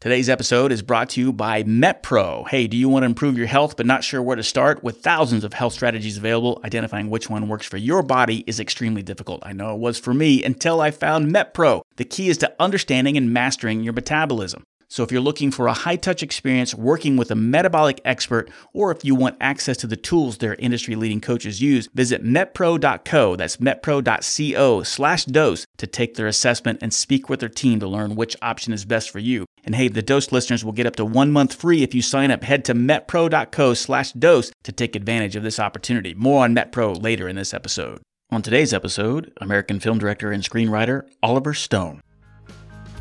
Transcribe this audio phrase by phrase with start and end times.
[0.00, 2.48] Today's episode is brought to you by MetPro.
[2.48, 4.82] Hey, do you want to improve your health but not sure where to start?
[4.82, 9.02] With thousands of health strategies available, identifying which one works for your body is extremely
[9.02, 9.42] difficult.
[9.44, 11.82] I know it was for me until I found MetPro.
[11.96, 14.64] The key is to understanding and mastering your metabolism.
[14.90, 18.90] So, if you're looking for a high touch experience working with a metabolic expert, or
[18.90, 23.36] if you want access to the tools their industry leading coaches use, visit metpro.co.
[23.36, 28.16] That's metpro.co slash dose to take their assessment and speak with their team to learn
[28.16, 29.46] which option is best for you.
[29.62, 32.32] And hey, the dose listeners will get up to one month free if you sign
[32.32, 32.42] up.
[32.42, 36.14] Head to metpro.co slash dose to take advantage of this opportunity.
[36.14, 38.00] More on MetPro later in this episode.
[38.30, 42.00] On today's episode, American film director and screenwriter Oliver Stone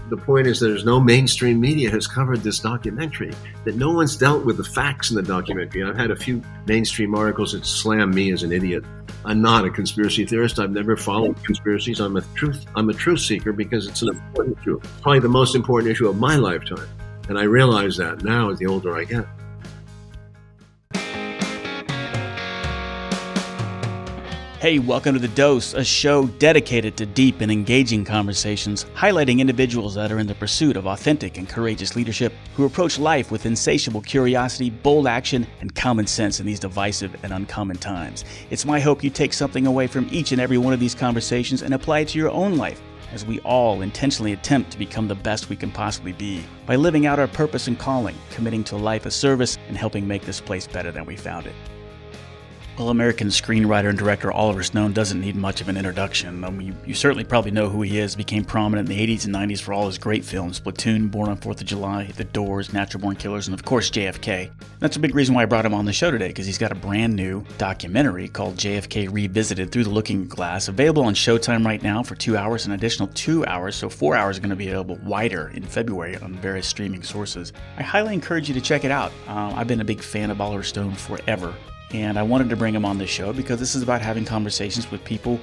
[0.10, 3.34] the point is there's no mainstream media has covered this documentary
[3.66, 5.84] that no one's dealt with the facts in the documentary.
[5.84, 8.84] I've had a few mainstream articles that slam me as an idiot.
[9.26, 10.60] I'm not a conspiracy theorist.
[10.60, 12.00] I've never followed conspiracies.
[12.00, 15.56] I'm a truth i'm a truth seeker because it's an important issue probably the most
[15.56, 16.88] important issue of my lifetime.
[17.28, 19.26] And i realize that now the older i get
[24.60, 29.96] Hey, welcome to The Dose, a show dedicated to deep and engaging conversations, highlighting individuals
[29.96, 34.02] that are in the pursuit of authentic and courageous leadership who approach life with insatiable
[34.02, 38.26] curiosity, bold action, and common sense in these divisive and uncommon times.
[38.50, 41.62] It's my hope you take something away from each and every one of these conversations
[41.62, 42.82] and apply it to your own life
[43.14, 47.06] as we all intentionally attempt to become the best we can possibly be by living
[47.06, 50.68] out our purpose and calling, committing to life of service, and helping make this place
[50.68, 51.56] better than we found it.
[52.80, 56.46] Well, American screenwriter and director Oliver Stone doesn't need much of an introduction.
[56.46, 58.16] Um, you, you, certainly probably know who he is.
[58.16, 61.36] Became prominent in the 80s and 90s for all his great films Platoon, Born on
[61.36, 64.50] 4th of July, The Doors, Natural Born Killers, and of course JFK.
[64.80, 66.72] That's a big reason why I brought him on the show today, because he's got
[66.72, 71.84] a brand new documentary called JFK Revisited Through the Looking Glass, available on Showtime right
[71.84, 74.70] now for two hours, an additional two hours, so four hours are going to be
[74.70, 77.52] available wider in February on various streaming sources.
[77.76, 79.12] I highly encourage you to check it out.
[79.28, 81.54] Uh, I've been a big fan of Oliver Stone forever.
[81.94, 84.92] And I wanted to bring him on the show because this is about having conversations
[84.92, 85.40] with people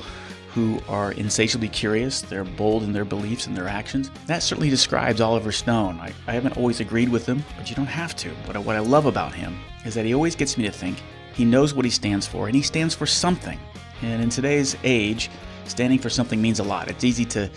[0.57, 4.11] who are insatiably curious, they're bold in their beliefs and their actions.
[4.27, 6.01] That certainly describes Oliver Stone.
[6.01, 8.31] I, I haven't always agreed with him, but you don't have to.
[8.55, 11.03] I, what I love about him is that he always gets me to think
[11.35, 13.61] he knows what he stands for, and he stands for something.
[14.01, 15.29] And in today's age,
[15.67, 16.89] standing for something means a lot.
[16.89, 17.51] It's easy to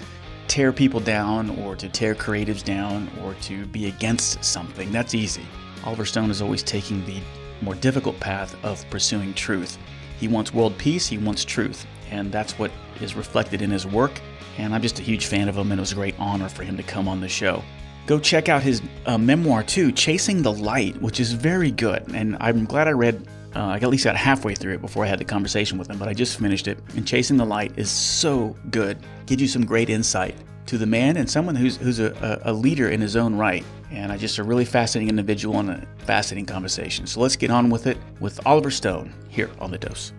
[0.50, 4.92] tear people down or to tear creatives down or to be against something.
[4.92, 5.46] That's easy.
[5.86, 7.22] Oliver Stone is always taking the
[7.62, 9.78] more difficult path of pursuing truth.
[10.20, 12.72] He wants world peace, he wants truth, and that's what
[13.02, 14.20] is reflected in his work.
[14.58, 16.64] And I'm just a huge fan of him, and it was a great honor for
[16.64, 17.64] him to come on the show.
[18.06, 22.03] Go check out his uh, memoir too, Chasing the Light, which is very good.
[22.14, 25.06] And I'm glad I read, uh, I got at least got halfway through it before
[25.06, 26.80] I had the conversation with him, but I just finished it.
[26.96, 31.18] And Chasing the Light is so good, gives you some great insight to the man
[31.18, 33.64] and someone who's, who's a, a leader in his own right.
[33.92, 37.08] And I just a really fascinating individual and a fascinating conversation.
[37.08, 40.14] So let's get on with it with Oliver Stone here on The Dose.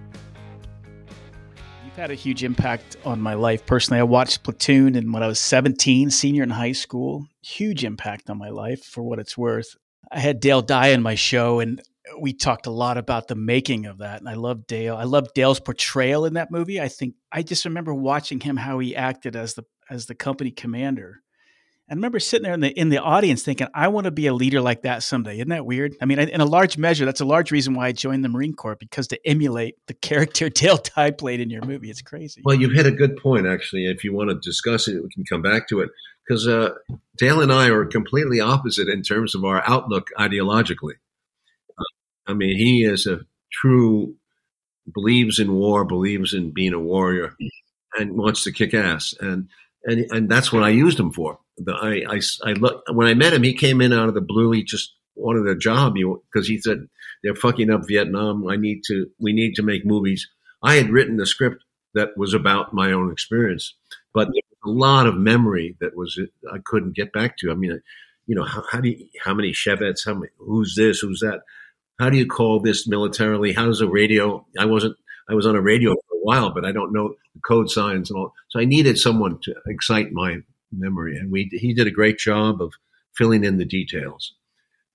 [1.84, 4.00] You've had a huge impact on my life personally.
[4.00, 7.26] I watched Platoon and when I was 17, senior in high school.
[7.42, 9.76] Huge impact on my life for what it's worth.
[10.10, 11.80] I had Dale Dye in my show and
[12.18, 14.20] we talked a lot about the making of that.
[14.20, 14.96] And I love Dale.
[14.96, 16.80] I love Dale's portrayal in that movie.
[16.80, 20.50] I think I just remember watching him how he acted as the as the company
[20.50, 21.22] commander.
[21.90, 24.32] I remember sitting there in the in the audience thinking, I want to be a
[24.32, 25.34] leader like that someday.
[25.34, 25.96] Isn't that weird?
[26.00, 28.54] I mean, in a large measure, that's a large reason why I joined the Marine
[28.54, 31.90] Corps because to emulate the character Dale Dye played in your movie.
[31.90, 32.42] It's crazy.
[32.44, 33.86] Well, you've hit a good point, actually.
[33.86, 35.90] If you want to discuss it, we can come back to it
[36.24, 36.74] because uh,
[37.18, 40.94] Dale and I are completely opposite in terms of our outlook ideologically.
[41.76, 41.84] Uh,
[42.28, 44.14] I mean, he is a true
[44.94, 47.34] believes in war, believes in being a warrior,
[47.98, 49.12] and wants to kick ass.
[49.18, 49.48] And
[49.84, 51.40] and and that's what I used him for.
[51.62, 54.20] The, I, I, I look, when I met him, he came in out of the
[54.20, 54.50] blue.
[54.52, 56.86] He just wanted a job because he said
[57.22, 58.48] they're fucking up Vietnam.
[58.48, 60.28] I need to, we need to make movies.
[60.62, 63.74] I had written a script that was about my own experience,
[64.14, 64.28] but
[64.64, 66.18] a lot of memory that was
[66.52, 67.50] I couldn't get back to.
[67.50, 67.80] I mean,
[68.26, 70.04] you know, how, how do you, how many Chevets?
[70.04, 70.28] How many?
[70.38, 71.00] Who's this?
[71.00, 71.40] Who's that?
[71.98, 73.52] How do you call this militarily?
[73.52, 74.46] How does a radio?
[74.58, 74.96] I wasn't.
[75.28, 78.10] I was on a radio for a while, but I don't know the code signs
[78.10, 78.32] and all.
[78.48, 80.38] So I needed someone to excite my
[80.72, 82.72] memory, and we he did a great job of
[83.16, 84.34] filling in the details.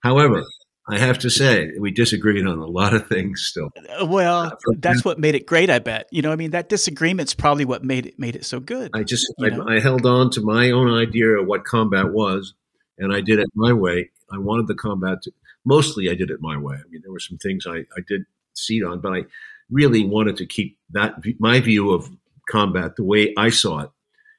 [0.02, 0.44] However,
[0.88, 3.72] I have to say we disagreed on a lot of things still.
[4.00, 5.70] Uh, well, uh, that's what made it great.
[5.70, 6.32] I bet you know.
[6.32, 8.92] I mean, that disagreement's probably what made it made it so good.
[8.94, 12.54] I just I, I, held on to my own idea of what combat was,
[12.98, 14.12] and I did it my way.
[14.32, 15.32] I wanted the combat to
[15.66, 16.10] mostly.
[16.10, 16.76] I did it my way.
[16.76, 19.24] I mean, there were some things I I did seat on, but I
[19.72, 22.10] really wanted to keep that my view of
[22.50, 23.90] combat the way I saw it.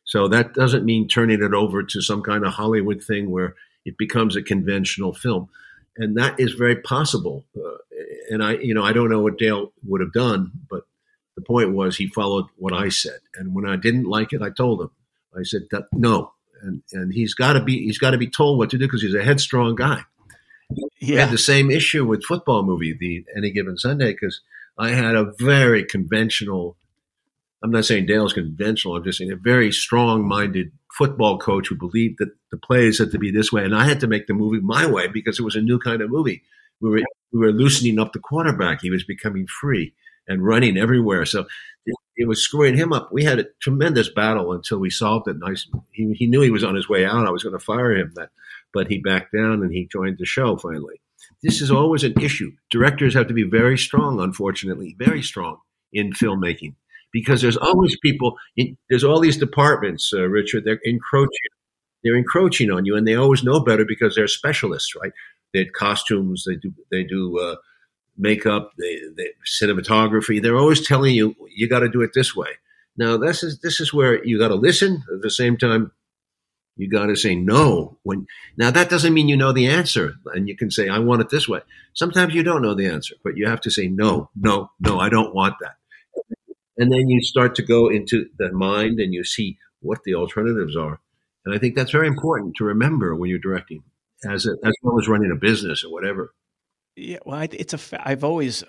[0.06, 3.54] So that doesn't mean turning it over to some kind of Hollywood thing where
[3.84, 5.48] it becomes a conventional film,
[5.96, 7.44] and that is very possible.
[7.56, 7.76] Uh,
[8.30, 10.84] and I, you know, I don't know what Dale would have done, but
[11.36, 14.50] the point was he followed what I said, and when I didn't like it, I
[14.50, 14.90] told him.
[15.36, 15.62] I said
[15.92, 16.32] no,
[16.62, 19.02] and and he's got to be he's got to be told what to do because
[19.02, 20.02] he's a headstrong guy.
[21.00, 21.18] Yeah.
[21.18, 24.40] I had the same issue with football movie, the Any Given Sunday, because
[24.78, 26.76] I had a very conventional.
[27.62, 28.96] I'm not saying Dale's conventional.
[28.96, 33.18] I'm just saying a very strong-minded football coach who believed that the plays had to
[33.18, 35.56] be this way, and I had to make the movie my way because it was
[35.56, 36.42] a new kind of movie.
[36.80, 37.00] We were
[37.32, 38.80] we were loosening up the quarterback.
[38.82, 39.94] He was becoming free
[40.28, 41.24] and running everywhere.
[41.24, 41.46] So
[42.16, 43.12] it was screwing him up.
[43.12, 45.38] We had a tremendous battle until we solved it.
[45.38, 45.68] Nice.
[45.92, 47.26] He, he knew he was on his way out.
[47.26, 48.30] I was going to fire him, that,
[48.72, 51.00] but he backed down and he joined the show finally.
[51.42, 52.52] This is always an issue.
[52.70, 55.58] Directors have to be very strong, unfortunately, very strong
[55.92, 56.74] in filmmaking
[57.12, 58.36] because there's always people.
[58.56, 60.64] In, there's all these departments, uh, Richard.
[60.64, 61.50] They're encroaching.
[62.04, 65.12] They're encroaching on you, and they always know better because they're specialists, right?
[65.52, 66.44] They had costumes.
[66.46, 66.72] They do.
[66.90, 67.38] They do.
[67.38, 67.56] Uh,
[68.18, 70.42] makeup, they, the cinematography.
[70.42, 72.48] They're always telling you you got to do it this way.
[72.96, 75.02] Now this is this is where you got to listen.
[75.12, 75.92] At the same time,
[76.76, 77.98] you got to say no.
[78.02, 78.26] When
[78.56, 81.28] now that doesn't mean you know the answer, and you can say I want it
[81.28, 81.60] this way.
[81.92, 84.98] Sometimes you don't know the answer, but you have to say no, no, no.
[84.98, 85.76] I don't want that.
[86.78, 90.76] And then you start to go into the mind, and you see what the alternatives
[90.76, 91.00] are.
[91.44, 93.82] And I think that's very important to remember when you're directing,
[94.28, 96.34] as a, as well as running a business or whatever.
[96.96, 98.08] Yeah, well, it's a.
[98.08, 98.64] I've always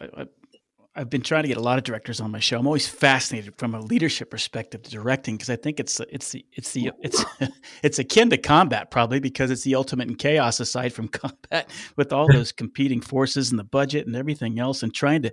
[0.98, 2.58] I've been trying to get a lot of directors on my show.
[2.58, 6.44] I'm always fascinated from a leadership perspective to directing because I think it's it's the
[6.54, 7.24] it's the it's
[7.84, 12.12] it's akin to combat probably because it's the ultimate in chaos aside from combat with
[12.12, 15.32] all those competing forces and the budget and everything else and trying to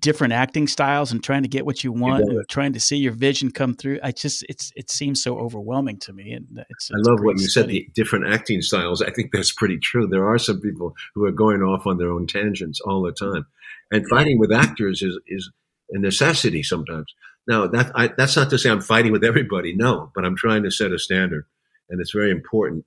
[0.00, 3.12] different acting styles and trying to get what you want and trying to see your
[3.12, 4.00] vision come through.
[4.02, 7.38] I just it's it seems so overwhelming to me and it's, it's I love what
[7.38, 7.62] you study.
[7.62, 9.02] said the different acting styles.
[9.02, 10.08] I think that's pretty true.
[10.08, 13.46] There are some people who are going off on their own tangents all the time
[13.94, 15.50] and fighting with actors is is
[15.90, 17.14] a necessity sometimes.
[17.46, 20.64] Now that I, that's not to say I'm fighting with everybody, no, but I'm trying
[20.64, 21.46] to set a standard,
[21.88, 22.84] and it's very important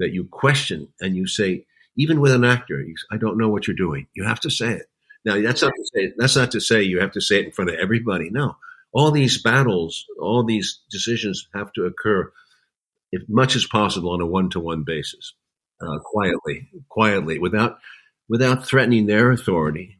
[0.00, 1.66] that you question and you say,
[1.96, 4.06] even with an actor, I don't know what you're doing.
[4.14, 4.86] You have to say it.
[5.24, 7.52] Now that's not to say that's not to say you have to say it in
[7.52, 8.28] front of everybody.
[8.30, 8.56] No,
[8.92, 12.32] all these battles, all these decisions have to occur,
[13.14, 15.34] as much as possible, on a one-to-one basis,
[15.80, 17.78] uh, quietly, quietly, without
[18.28, 19.99] without threatening their authority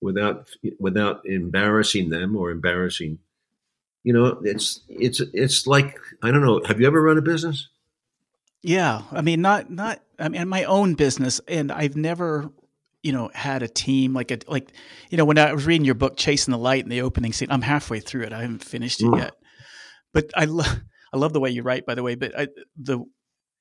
[0.00, 0.48] without
[0.78, 3.18] without embarrassing them or embarrassing
[4.02, 7.68] you know it's it's it's like i don't know have you ever run a business
[8.62, 12.50] yeah i mean not not i mean my own business and i've never
[13.02, 14.70] you know had a team like a like
[15.10, 17.50] you know when i was reading your book chasing the light in the opening scene
[17.50, 19.18] i'm halfway through it i haven't finished it mm.
[19.18, 19.34] yet
[20.12, 20.80] but i love
[21.12, 23.00] i love the way you write by the way but I, the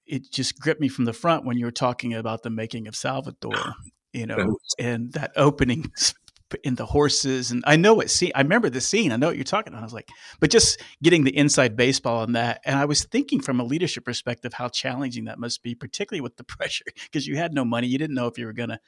[0.05, 2.95] it just gripped me from the front when you were talking about the making of
[2.95, 3.73] salvador
[4.13, 5.91] you know and that opening
[6.63, 9.35] in the horses and I know what scene I remember the scene I know what
[9.35, 10.09] you're talking about I was like
[10.39, 14.05] but just getting the inside baseball on that and I was thinking from a leadership
[14.05, 17.87] perspective how challenging that must be particularly with the pressure because you had no money
[17.87, 18.79] you didn't know if you were gonna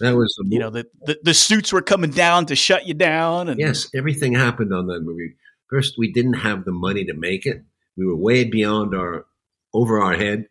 [0.00, 3.48] that was you know the, the, the suits were coming down to shut you down
[3.48, 5.36] and yes everything happened on that movie.
[5.70, 7.62] First we didn't have the money to make it.
[7.96, 9.26] We were way beyond our
[9.72, 10.46] over our head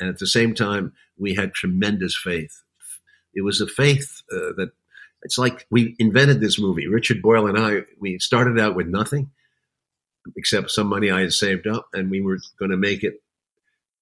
[0.00, 2.62] and at the same time we had tremendous faith.
[3.34, 4.70] It was a faith uh, that
[5.22, 6.86] it's like we invented this movie.
[6.86, 9.30] Richard Boyle and I, we started out with nothing
[10.36, 13.22] except some money I had saved up, and we were going to make it,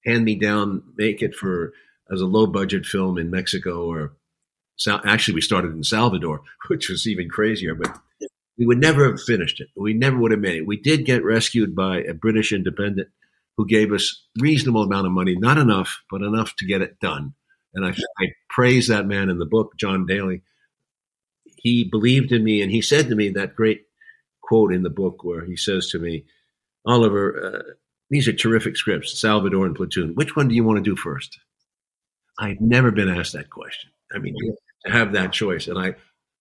[0.05, 1.73] hand me down, make it for
[2.11, 4.13] as a low budget film in Mexico or
[5.05, 7.99] actually we started in Salvador, which was even crazier, but
[8.59, 9.69] we would never have finished it.
[9.77, 10.67] We never would have made it.
[10.67, 13.09] We did get rescued by a British independent
[13.57, 17.35] who gave us reasonable amount of money, not enough, but enough to get it done.
[17.75, 20.43] And I, I praise that man in the book, John Daly,
[21.67, 23.87] he believed in me and he said to me that great
[24.41, 26.25] quote in the book where he says to me,
[26.87, 27.73] Oliver, uh,
[28.09, 30.15] these are terrific scripts, Salvador and Platoon.
[30.15, 31.37] Which one do you want to do first?
[32.39, 33.91] I've never been asked that question.
[34.15, 34.37] I mean,
[34.85, 35.67] to have that choice.
[35.67, 35.97] And I,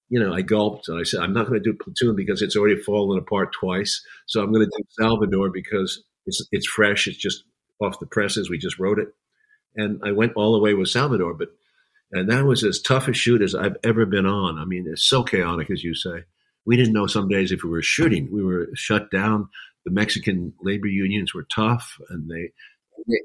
[0.10, 2.56] you know, I gulped and I said, I'm not going to do Platoon because it's
[2.56, 4.06] already fallen apart twice.
[4.28, 7.08] So I'm going to do Salvador because it's, it's fresh.
[7.08, 7.46] It's just
[7.82, 8.48] off the presses.
[8.48, 9.08] We just wrote it.
[9.76, 11.34] And I went all the way with Salvador.
[11.34, 11.50] But
[12.12, 14.58] and that was as tough a shoot as I've ever been on.
[14.60, 16.24] I mean, it's so chaotic, as you say.
[16.66, 18.30] We didn't know some days if we were shooting.
[18.32, 19.50] We were shut down.
[19.86, 22.52] The Mexican labor unions were tough, and they,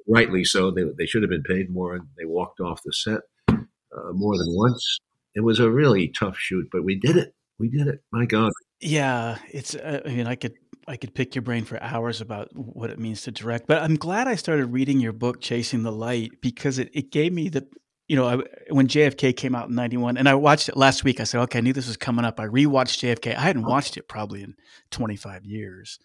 [0.07, 3.21] rightly so, they, they should have been paid more, and they walked off the set
[3.49, 4.99] uh, more than once.
[5.35, 7.35] It was a really tough shoot, but we did it.
[7.59, 8.03] We did it.
[8.13, 8.53] My God.
[8.81, 9.75] Yeah, it's.
[9.75, 10.55] Uh, I mean, I could
[10.89, 13.67] I could pick your brain for hours about what it means to direct.
[13.67, 17.33] But I'm glad I started reading your book, Chasing the Light, because it, it gave
[17.33, 17.67] me the,
[18.11, 18.39] you know, I,
[18.71, 21.59] when JFK came out in 91, and I watched it last week, I said, okay,
[21.59, 22.41] I knew this was coming up.
[22.41, 23.37] I rewatched JFK.
[23.37, 24.55] I hadn't watched it probably in
[24.91, 26.01] 25 years.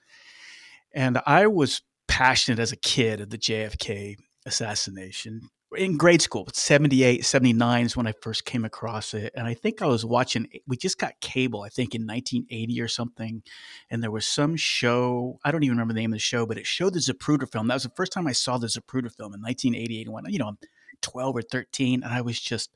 [0.93, 7.25] And I was passionate as a kid of the JFK assassination in grade school, 78,
[7.25, 9.33] 79 is when I first came across it.
[9.35, 12.87] And I think I was watching, we just got cable, I think in 1980 or
[12.87, 13.43] something.
[13.89, 16.57] And there was some show, I don't even remember the name of the show, but
[16.57, 17.67] it showed the Zapruder film.
[17.67, 20.09] That was the first time I saw the Zapruder film in 1988.
[20.09, 20.57] When, you know, I'm
[21.01, 22.03] 12 or 13.
[22.03, 22.71] And I was just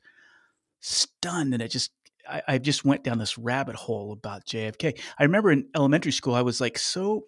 [0.80, 1.52] stunned.
[1.54, 1.90] And it just,
[2.28, 4.98] I, I just went down this rabbit hole about JFK.
[5.18, 7.24] I remember in elementary school, I was like so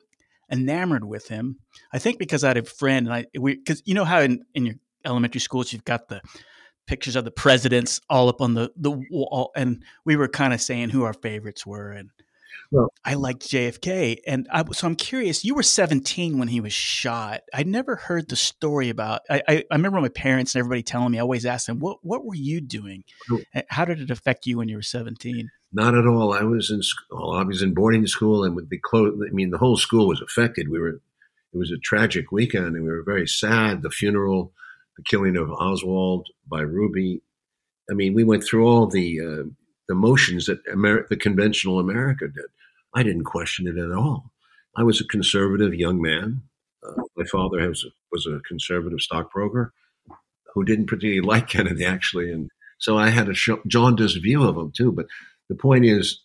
[0.51, 1.59] enamored with him.
[1.93, 4.45] I think because I had a friend and I, we, because you know how in,
[4.55, 6.21] in your elementary schools, you've got the
[6.87, 10.61] pictures of the presidents all up on the the wall, and we were kind of
[10.61, 12.11] saying who our favorites were, and
[12.71, 15.45] well, I liked JFK, and I, so I'm curious.
[15.45, 17.43] You were 17 when he was shot.
[17.53, 19.23] I never heard the story about.
[19.29, 21.19] I, I, I remember my parents and everybody telling me.
[21.19, 23.05] I always asked them, "What what were you doing?
[23.69, 26.33] How did it affect you when you were 17?" Not at all.
[26.33, 27.33] I was in school.
[27.33, 30.21] I was in boarding school, and with the close, I mean, the whole school was
[30.21, 30.69] affected.
[30.69, 31.01] We were.
[31.55, 33.83] It was a tragic weekend, and we were very sad.
[33.83, 34.55] The funeral
[34.97, 37.23] the killing of Oswald by Ruby.
[37.91, 39.43] I mean, we went through all the uh,
[39.89, 42.45] the motions that the conventional America did.
[42.95, 44.33] I didn't question it at all.
[44.77, 46.43] I was a conservative young man.
[46.87, 49.73] Uh, my father was a, was a conservative stockbroker
[50.55, 54.73] who didn't particularly like Kennedy, actually, and so I had a jaundiced view of him
[54.75, 54.93] too.
[54.93, 55.07] But
[55.49, 56.21] the point is,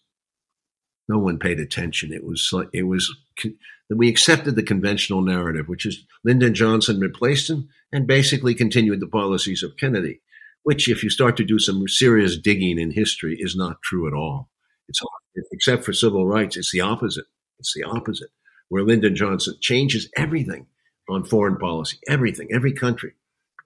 [1.08, 2.12] no one paid attention.
[2.12, 7.50] It was it was that we accepted the conventional narrative, which is Lyndon Johnson replaced
[7.50, 10.20] him and basically continued the policies of Kennedy,
[10.68, 14.14] which, if you start to do some serious digging in history, is not true at
[14.14, 14.50] all.
[14.90, 15.00] It's
[15.54, 17.24] except for civil rights, it's the opposite.
[17.58, 18.32] It's the opposite,
[18.68, 20.68] where Lyndon Johnson changes everything
[21.10, 23.14] on foreign policy, everything, every country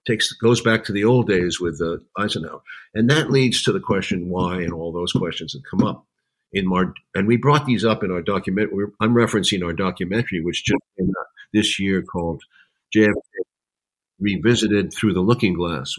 [0.06, 2.60] takes goes back to the old days with uh, Eisenhower,
[2.94, 6.06] and that leads to the question why and all those questions that come up
[6.52, 8.70] in Mar, and we brought these up in our document.
[9.00, 12.44] I'm referencing our documentary, which just came out this year called
[12.94, 13.12] JFK
[14.20, 15.96] Revisited Through the Looking Glass.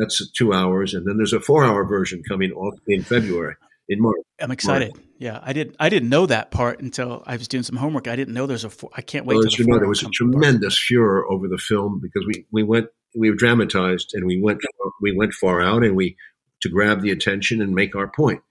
[0.00, 3.54] That's two hours, and then there's a four-hour version coming off in February.
[3.88, 4.18] In March.
[4.40, 4.94] I'm excited.
[4.94, 5.04] March.
[5.18, 5.76] Yeah, I didn't.
[5.80, 8.06] I didn't know that part until I was doing some homework.
[8.06, 8.70] I didn't know there's a.
[8.70, 9.34] Four, I can't wait.
[9.34, 10.86] Well, you know, there was a tremendous part.
[10.86, 14.60] furor over the film because we we went we were dramatized and we went
[15.00, 16.16] we went far out and we
[16.62, 18.42] to grab the attention and make our point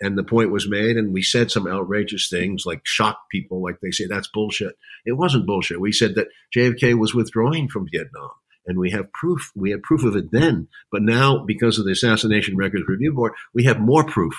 [0.00, 3.80] and the point was made and we said some outrageous things like shock people like
[3.80, 8.30] they say that's bullshit it wasn't bullshit we said that jfk was withdrawing from vietnam
[8.66, 11.92] and we have proof we had proof of it then but now because of the
[11.92, 14.34] assassination records review board we have more proof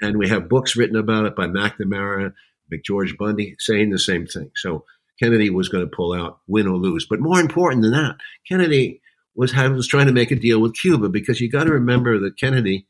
[0.00, 2.32] and we have books written about it by mcnamara
[2.72, 4.84] mcgeorge bundy saying the same thing so
[5.20, 8.16] kennedy was going to pull out win or lose but more important than that
[8.48, 9.00] kennedy
[9.34, 12.38] was, was trying to make a deal with cuba because you got to remember that
[12.38, 12.86] kennedy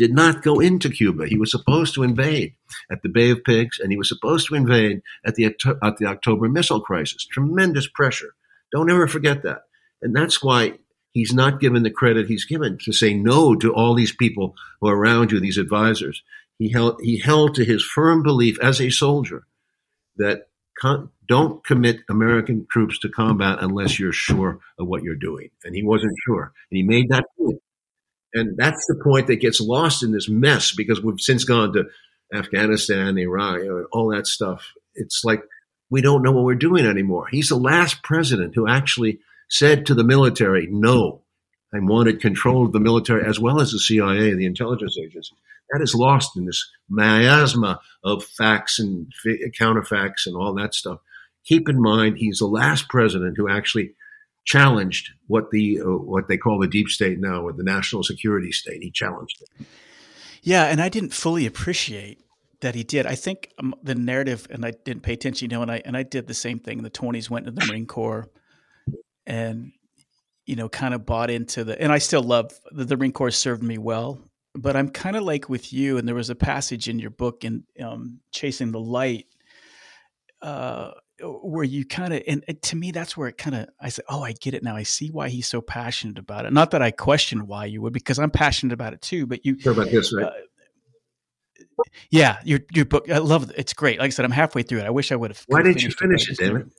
[0.00, 1.26] did not go into Cuba.
[1.26, 2.54] He was supposed to invade
[2.90, 6.06] at the Bay of Pigs, and he was supposed to invade at the at the
[6.06, 7.26] October missile crisis.
[7.26, 8.34] Tremendous pressure.
[8.72, 9.64] Don't ever forget that.
[10.02, 10.74] And that's why
[11.12, 14.88] he's not given the credit he's given to say no to all these people who
[14.88, 16.22] are around you, these advisors.
[16.58, 19.46] He held he held to his firm belief as a soldier
[20.16, 25.50] that con- don't commit American troops to combat unless you're sure of what you're doing.
[25.64, 26.52] And he wasn't sure.
[26.70, 27.60] And he made that point.
[28.34, 31.86] And that's the point that gets lost in this mess because we've since gone to
[32.32, 33.60] Afghanistan, Iraq,
[33.92, 34.72] all that stuff.
[34.94, 35.42] It's like
[35.88, 37.26] we don't know what we're doing anymore.
[37.30, 39.18] He's the last president who actually
[39.50, 41.22] said to the military, no,
[41.72, 45.34] and wanted control of the military as well as the CIA, the intelligence agency.
[45.70, 49.12] That is lost in this miasma of facts and
[49.58, 50.98] counterfacts and all that stuff.
[51.44, 53.94] Keep in mind, he's the last president who actually
[54.44, 58.52] challenged what the uh, what they call the deep state now, or the national security
[58.52, 58.82] state.
[58.82, 59.66] He challenged it.
[60.42, 62.24] Yeah, and I didn't fully appreciate
[62.60, 63.06] that he did.
[63.06, 65.96] I think um, the narrative, and I didn't pay attention, you know, and I and
[65.96, 67.30] I did the same thing in the twenties.
[67.30, 68.28] Went to the Marine Corps,
[69.26, 69.72] and
[70.50, 71.80] you know, kind of bought into the.
[71.80, 74.18] And I still love the, the Marine Corps served me well,
[74.54, 75.96] but I'm kind of like with you.
[75.96, 79.26] And there was a passage in your book in um, Chasing the Light.
[80.42, 80.90] Uh,
[81.22, 84.22] where you kind of and, to me that's where it kind of i said oh
[84.22, 86.90] i get it now i see why he's so passionate about it not that i
[86.90, 90.24] question why you would because i'm passionate about it too but you about this right
[90.24, 94.62] uh, yeah your your book i love it it's great like i said i'm halfway
[94.62, 96.70] through it i wish i would have why didn't you finish it, it david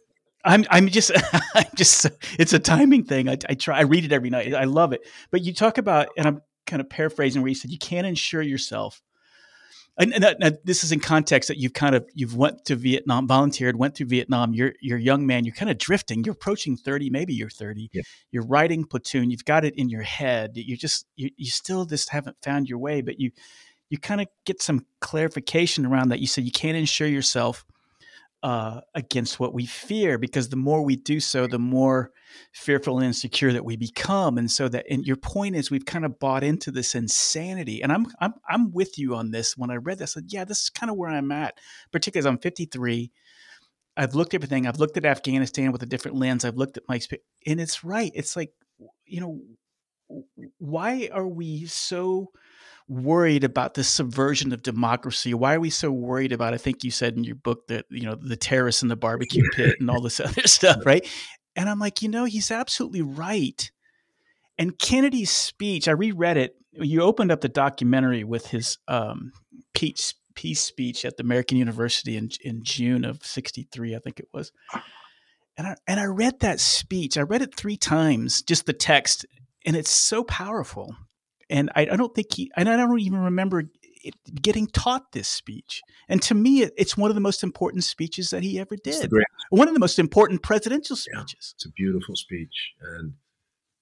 [0.44, 1.12] I'm I'm just
[1.56, 2.08] I'm just
[2.40, 3.30] it's a timing thing.
[3.30, 4.54] I, I try I read it every night.
[4.54, 5.02] I love it.
[5.32, 8.42] But you talk about and I'm kind of paraphrasing where you said you can't insure
[8.42, 9.02] yourself
[9.98, 13.28] and, and, and, this is in context that you've kind of you've went to Vietnam,
[13.28, 14.54] volunteered, went through Vietnam.
[14.54, 15.44] You're you're a young man.
[15.44, 16.24] You're kind of drifting.
[16.24, 17.90] You're approaching thirty, maybe you're thirty.
[17.92, 18.04] Yeah.
[18.32, 19.30] You're writing platoon.
[19.30, 20.52] You've got it in your head.
[20.56, 23.32] You just you, you still just haven't found your way, but you
[23.90, 26.20] you kind of get some clarification around that.
[26.20, 27.66] You said you can't insure yourself
[28.44, 32.12] uh, against what we fear because the more we do so, the more
[32.54, 34.38] fearful and insecure that we become.
[34.38, 37.84] And so that, and your point is, we've kind of bought into this insanity.
[37.84, 39.56] And I'm, I'm, I'm with you on this.
[39.56, 41.60] When I read this, I said, yeah, this is kind of where I'm at,
[41.92, 43.12] particularly as I'm 53.
[43.98, 44.66] I've looked at everything.
[44.66, 46.46] I've looked at Afghanistan with a different lens.
[46.46, 48.12] I've looked at my experience, and it's right.
[48.16, 48.54] It's like,
[49.06, 49.42] you know,
[50.58, 52.32] why are we so
[52.92, 55.34] worried about the subversion of democracy?
[55.34, 56.54] Why are we so worried about?
[56.54, 59.44] I think you said in your book that you know the terrorists in the barbecue
[59.54, 61.08] pit and all this other stuff, right?
[61.56, 63.72] And I'm like, you know, he's absolutely right.
[64.58, 66.56] And Kennedy's speech, I reread it.
[66.74, 69.32] You opened up the documentary with his um,
[69.74, 74.28] peace, peace speech at the American University in in June of '63, I think it
[74.34, 74.52] was.
[75.58, 77.18] And I, and I read that speech.
[77.18, 79.26] I read it three times, just the text,
[79.66, 80.96] and it's so powerful
[81.52, 83.64] and I, I, don't think he, and I don't even remember
[84.04, 85.82] it, getting taught this speech.
[86.10, 89.12] And to me, it, it's one of the most important speeches that he ever did.
[89.50, 91.14] One of the most important presidential speeches.
[91.14, 93.14] Yeah, it's a beautiful speech, and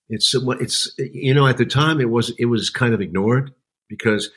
[0.10, 3.54] it's it's you know at the time it was it was kind of ignored
[3.88, 4.30] because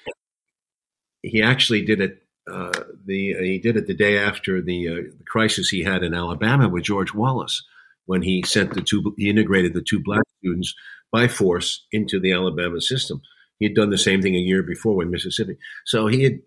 [1.22, 2.18] he actually did it.
[2.50, 2.72] Uh,
[3.06, 6.12] the uh, he did it the day after the, uh, the crisis he had in
[6.12, 7.62] Alabama with George Wallace
[8.06, 10.74] when he sent the two he integrated the two black students
[11.12, 13.20] by force into the Alabama system.
[13.58, 15.56] He had done the same thing a year before with Mississippi.
[15.86, 16.40] So he had,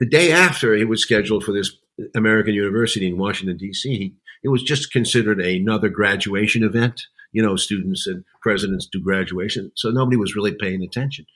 [0.00, 1.76] the day after he was scheduled for this
[2.16, 7.02] American University in Washington, D.C., it was just considered another graduation event.
[7.30, 9.70] You know, students and presidents do graduation.
[9.76, 11.26] So nobody was really paying attention.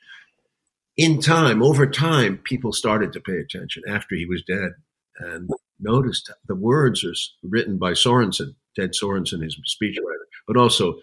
[0.96, 4.72] In time, over time, people started to pay attention after he was dead
[5.18, 5.48] and
[5.78, 10.96] noticed the words are written by Sorensen, Ted Sorensen, his speechwriter, but also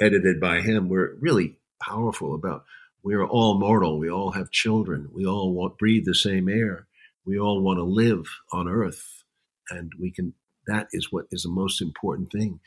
[0.00, 2.64] edited by him were really powerful about
[3.02, 3.98] we are all mortal.
[4.00, 5.10] We all have children.
[5.12, 6.88] We all want breathe the same air.
[7.24, 9.22] We all want to live on earth.
[9.70, 10.34] And we can,
[10.66, 12.58] that is what is the most important thing.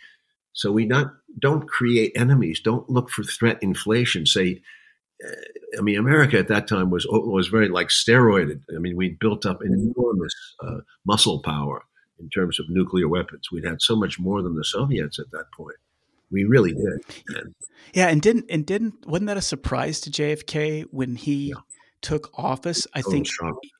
[0.53, 1.07] So we not,
[1.39, 2.61] don't create enemies.
[2.61, 4.25] Don't look for threat inflation.
[4.25, 4.61] Say,
[5.25, 5.31] uh,
[5.77, 8.61] I mean, America at that time was, was very like steroided.
[8.73, 11.83] I mean, we built up enormous uh, muscle power
[12.17, 13.49] in terms of nuclear weapons.
[13.51, 15.77] We'd had so much more than the Soviets at that point.
[16.31, 17.53] We really did.
[17.93, 21.55] Yeah, and didn't and didn't wasn't that a surprise to JFK when he yeah.
[22.01, 22.87] took office?
[22.93, 23.27] I think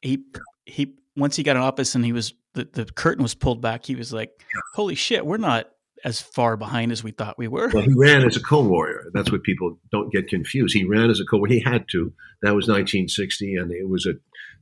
[0.01, 0.23] he
[0.65, 3.85] he once he got in office and he was the, the curtain was pulled back,
[3.85, 4.62] he was like, yeah.
[4.73, 5.69] "Holy shit, we're not
[6.03, 9.05] as far behind as we thought we were." Well, he ran as a cold warrior.
[9.13, 10.75] That's what people don't get confused.
[10.75, 11.59] He ran as a cold warrior.
[11.59, 12.13] He had to.
[12.41, 14.13] That was 1960, and it was a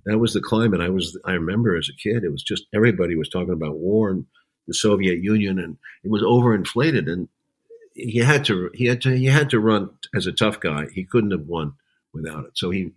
[0.05, 0.81] that was the climate.
[0.81, 4.09] I was I remember as a kid, it was just everybody was talking about war
[4.09, 4.25] and
[4.67, 7.09] the Soviet Union, and it was overinflated.
[7.09, 7.29] And
[7.97, 10.87] he had to he had to he had to run as a tough guy.
[10.93, 11.73] He couldn't have won
[12.13, 12.51] without it.
[12.55, 12.91] So he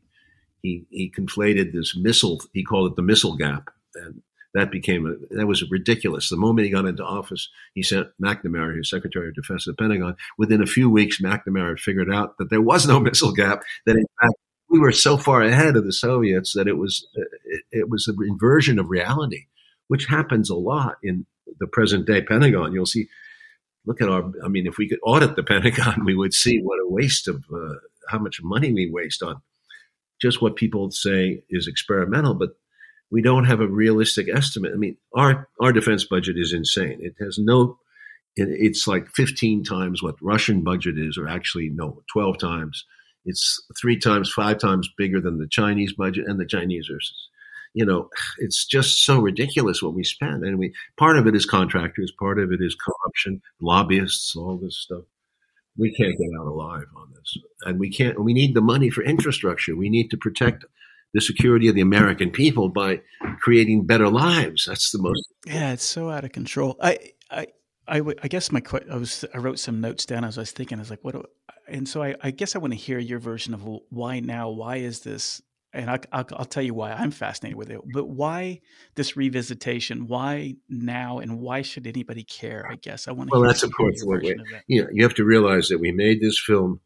[0.62, 2.40] he he conflated this missile.
[2.52, 4.22] He called it the missile gap, and
[4.54, 6.28] that became a, that was ridiculous.
[6.28, 9.82] The moment he got into office, he sent McNamara, his Secretary of Defense of the
[9.82, 10.16] Pentagon.
[10.36, 13.62] Within a few weeks, McNamara figured out that there was no missile gap.
[13.86, 14.34] That in fact
[14.68, 18.16] we were so far ahead of the Soviets that it was it, it was an
[18.28, 19.46] inversion of reality,
[19.88, 21.24] which happens a lot in
[21.58, 22.74] the present day Pentagon.
[22.74, 23.08] You'll see
[23.86, 26.78] look at our, I mean, if we could audit the Pentagon, we would see what
[26.78, 27.74] a waste of uh,
[28.08, 29.40] how much money we waste on
[30.20, 32.50] just what people say is experimental, but
[33.10, 34.72] we don't have a realistic estimate.
[34.72, 36.98] I mean, our, our defense budget is insane.
[37.00, 37.78] It has no,
[38.36, 42.84] it, it's like 15 times what Russian budget is, or actually, no, 12 times.
[43.24, 47.00] It's three times, five times bigger than the Chinese budget, and the Chinese are
[47.72, 50.44] you know, it's just so ridiculous what we spend.
[50.44, 54.76] And we part of it is contractors, part of it is corruption, lobbyists, all this
[54.76, 55.04] stuff.
[55.76, 58.22] We can't get out alive on this, and we can't.
[58.22, 59.76] We need the money for infrastructure.
[59.76, 60.64] We need to protect
[61.14, 63.00] the security of the American people by
[63.40, 64.66] creating better lives.
[64.66, 65.28] That's the most.
[65.46, 66.76] Yeah, it's so out of control.
[66.82, 66.98] I,
[67.30, 67.46] I,
[67.88, 70.78] I, I guess my I was I wrote some notes down as I was thinking.
[70.78, 71.14] I was like, what?
[71.14, 71.24] Do,
[71.68, 74.50] and so I, I guess I want to hear your version of why now.
[74.50, 75.40] Why is this
[75.72, 77.80] and I, will tell you why I'm fascinated with it.
[77.92, 78.60] But why
[78.96, 80.08] this revisitation?
[80.08, 81.18] Why now?
[81.18, 82.66] And why should anybody care?
[82.68, 83.38] I guess I want to.
[83.38, 84.88] Well, that's of course what we, you know.
[84.92, 86.80] You have to realize that we made this film.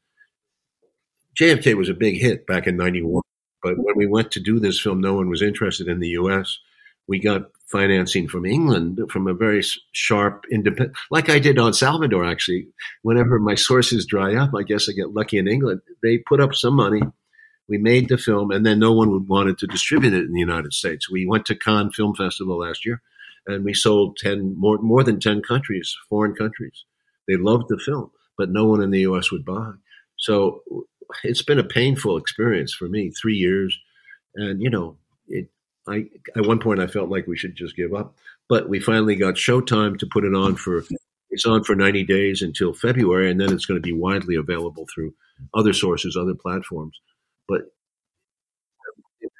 [1.41, 3.23] JFK was a big hit back in '91,
[3.63, 6.59] but when we went to do this film, no one was interested in the U.S.
[7.07, 12.25] We got financing from England from a very sharp, independent, like I did on Salvador.
[12.25, 12.69] Actually,
[13.03, 15.81] whenever my sources dry up, I guess I get lucky in England.
[16.03, 17.01] They put up some money
[17.69, 20.41] We made the film, and then no one would wanted to distribute it in the
[20.41, 21.11] United States.
[21.11, 23.01] We went to Cannes Film Festival last year,
[23.47, 26.85] and we sold ten more more than ten countries, foreign countries.
[27.27, 29.31] They loved the film, but no one in the U.S.
[29.31, 29.73] would buy.
[30.19, 30.63] So
[31.23, 33.11] it's been a painful experience for me.
[33.11, 33.79] Three years,
[34.35, 34.97] and you know,
[35.29, 35.49] it.
[35.87, 38.15] I at one point I felt like we should just give up,
[38.49, 40.85] but we finally got Showtime to put it on for.
[41.31, 44.87] It's on for 90 days until February, and then it's going to be widely available
[44.95, 45.15] through
[45.53, 47.01] other sources, other platforms.
[47.49, 47.63] But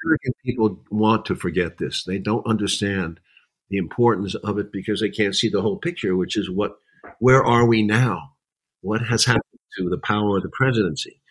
[0.05, 2.03] American people want to forget this.
[2.03, 3.19] They don't understand
[3.69, 6.77] the importance of it because they can't see the whole picture, which is what,
[7.19, 8.33] where are we now?
[8.81, 9.43] What has happened
[9.77, 11.21] to the power of the presidency?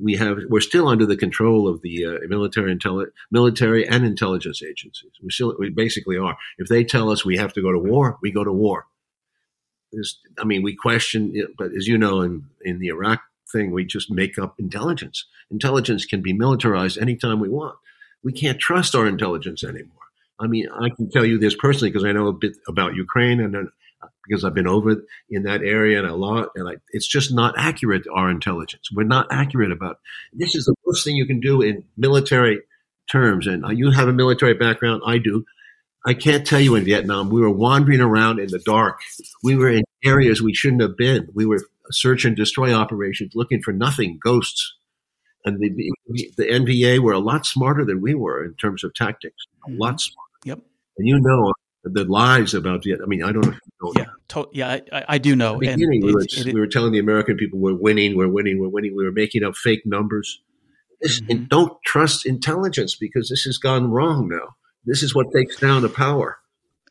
[0.00, 4.62] We have, we're still under the control of the uh, military, intelli- military and intelligence
[4.62, 5.12] agencies.
[5.22, 6.36] We still, we basically are.
[6.58, 8.86] If they tell us we have to go to war, we go to war.
[9.92, 13.20] There's, I mean, we question, but as you know, in, in the Iraq
[13.52, 13.70] thing.
[13.70, 15.26] We just make up intelligence.
[15.50, 17.76] Intelligence can be militarized anytime we want.
[18.24, 19.98] We can't trust our intelligence anymore.
[20.40, 23.40] I mean, I can tell you this personally because I know a bit about Ukraine
[23.40, 27.06] and uh, because I've been over in that area and a lot, and I, it's
[27.06, 28.06] just not accurate.
[28.12, 29.98] Our intelligence, we're not accurate about.
[30.32, 32.60] This is the worst thing you can do in military
[33.10, 33.46] terms.
[33.46, 35.44] And uh, you have a military background, I do.
[36.04, 38.98] I can't tell you in Vietnam, we were wandering around in the dark.
[39.42, 41.28] We were in areas we shouldn't have been.
[41.32, 41.60] We were
[41.94, 44.74] search and destroy operations looking for nothing, ghosts.
[45.44, 45.70] And the,
[46.36, 49.80] the NVA were a lot smarter than we were in terms of tactics, a mm-hmm.
[49.80, 50.28] lot smarter.
[50.44, 50.60] Yep.
[50.98, 51.52] And you know
[51.84, 53.06] the lies about Vietnam.
[53.06, 53.52] I mean, I don't know.
[53.52, 55.54] You know yeah, to- yeah, I, I, do know.
[55.54, 58.60] The beginning, we, were, it, we were telling the American people we're winning, we're winning,
[58.60, 58.94] we're winning.
[58.96, 60.40] We were making up fake numbers.
[61.00, 61.30] This, mm-hmm.
[61.30, 64.54] And don't trust intelligence because this has gone wrong now.
[64.84, 66.38] This is what takes down the power.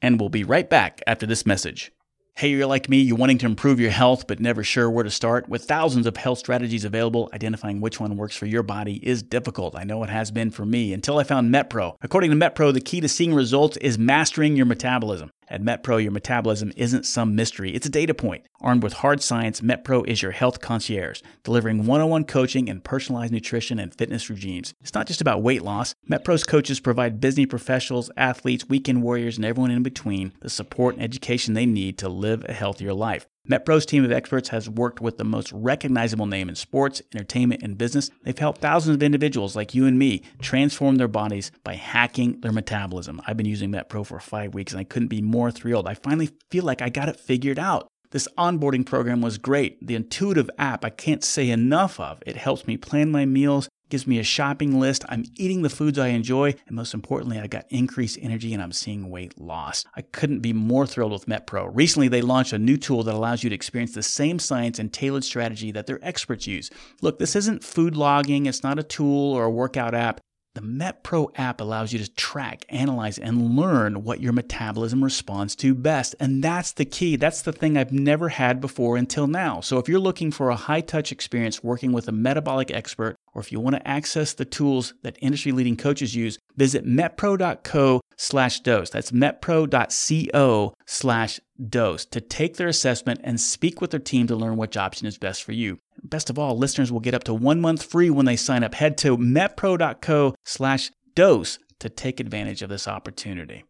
[0.01, 1.91] And we'll be right back after this message.
[2.35, 5.11] Hey, you're like me, you're wanting to improve your health but never sure where to
[5.11, 5.47] start?
[5.47, 9.75] With thousands of health strategies available, identifying which one works for your body is difficult.
[9.75, 11.97] I know it has been for me until I found MetPro.
[12.01, 15.29] According to MetPro, the key to seeing results is mastering your metabolism.
[15.51, 18.45] At MetPro, your metabolism isn't some mystery, it's a data point.
[18.61, 22.81] Armed with hard science, MetPro is your health concierge, delivering one on one coaching and
[22.81, 24.73] personalized nutrition and fitness regimes.
[24.79, 25.93] It's not just about weight loss.
[26.09, 31.03] MetPro's coaches provide business professionals, athletes, weekend warriors, and everyone in between the support and
[31.03, 33.27] education they need to live a healthier life.
[33.49, 37.75] MetPro's team of experts has worked with the most recognizable name in sports, entertainment, and
[37.75, 38.11] business.
[38.23, 42.51] They've helped thousands of individuals like you and me transform their bodies by hacking their
[42.51, 43.19] metabolism.
[43.25, 45.87] I've been using MetPro for five weeks and I couldn't be more thrilled.
[45.87, 47.87] I finally feel like I got it figured out.
[48.11, 49.85] This onboarding program was great.
[49.85, 52.21] The intuitive app I can't say enough of.
[52.27, 55.05] It helps me plan my meals, gives me a shopping list.
[55.09, 58.71] I'm eating the foods I enjoy, and most importantly, I got increased energy and I'm
[58.71, 59.85] seeing weight loss.
[59.95, 61.69] I couldn't be more thrilled with MetPro.
[61.71, 64.91] Recently, they launched a new tool that allows you to experience the same science and
[64.91, 66.71] tailored strategy that their experts use.
[67.01, 70.21] Look, this isn't food logging, it's not a tool or a workout app.
[70.53, 75.73] The MetPro app allows you to track, analyze, and learn what your metabolism responds to
[75.73, 76.13] best.
[76.19, 77.15] And that's the key.
[77.15, 79.61] That's the thing I've never had before until now.
[79.61, 83.41] So if you're looking for a high touch experience working with a metabolic expert, or
[83.41, 88.59] if you want to access the tools that industry leading coaches use, visit metpro.co slash
[88.59, 88.89] dose.
[88.89, 94.57] That's metpro.co slash dose to take their assessment and speak with their team to learn
[94.57, 95.79] which option is best for you.
[96.11, 98.75] Best of all, listeners will get up to one month free when they sign up.
[98.75, 103.63] Head to metpro.co slash dose to take advantage of this opportunity.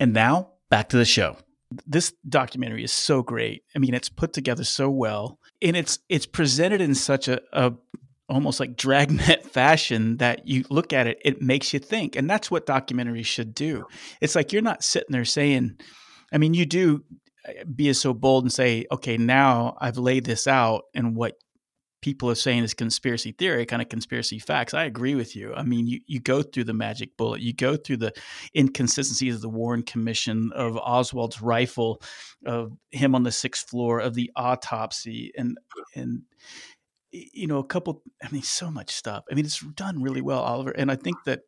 [0.00, 1.36] And now back to the show.
[1.86, 3.62] This documentary is so great.
[3.76, 7.74] I mean, it's put together so well, and it's it's presented in such a, a
[8.28, 12.16] almost like dragnet fashion that you look at it, it makes you think.
[12.16, 13.84] And that's what documentaries should do.
[14.20, 15.78] It's like you're not sitting there saying,
[16.32, 17.04] I mean, you do
[17.46, 21.34] uh, be as so bold and say, okay, now I've laid this out and what
[22.02, 24.74] people are saying is conspiracy theory, kind of conspiracy facts.
[24.74, 25.54] I agree with you.
[25.54, 28.12] I mean, you, you go through the magic bullet, you go through the
[28.56, 32.02] inconsistencies of the Warren Commission, of Oswald's rifle,
[32.46, 35.58] of him on the sixth floor, of the autopsy, and
[35.94, 36.22] and
[37.12, 39.24] you know, a couple, I mean, so much stuff.
[39.30, 40.70] I mean, it's done really well, Oliver.
[40.70, 41.40] And I think that,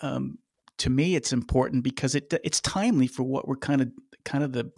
[0.00, 0.38] um,
[0.78, 3.90] to me, it's important because it it's timely for what we're kind of
[4.24, 4.70] kind of the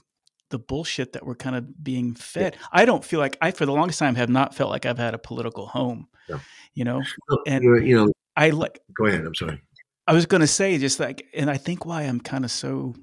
[0.53, 2.57] the bullshit that we're kind of being fed.
[2.59, 2.67] Yeah.
[2.73, 5.15] I don't feel like I, for the longest time, have not felt like I've had
[5.15, 6.07] a political home.
[6.29, 6.39] Yeah.
[6.75, 7.03] You know,
[7.47, 8.81] and you know, I like.
[8.95, 9.25] Go ahead.
[9.27, 9.61] I'm sorry.
[10.07, 12.95] I was going to say just like, and I think why I'm kind of so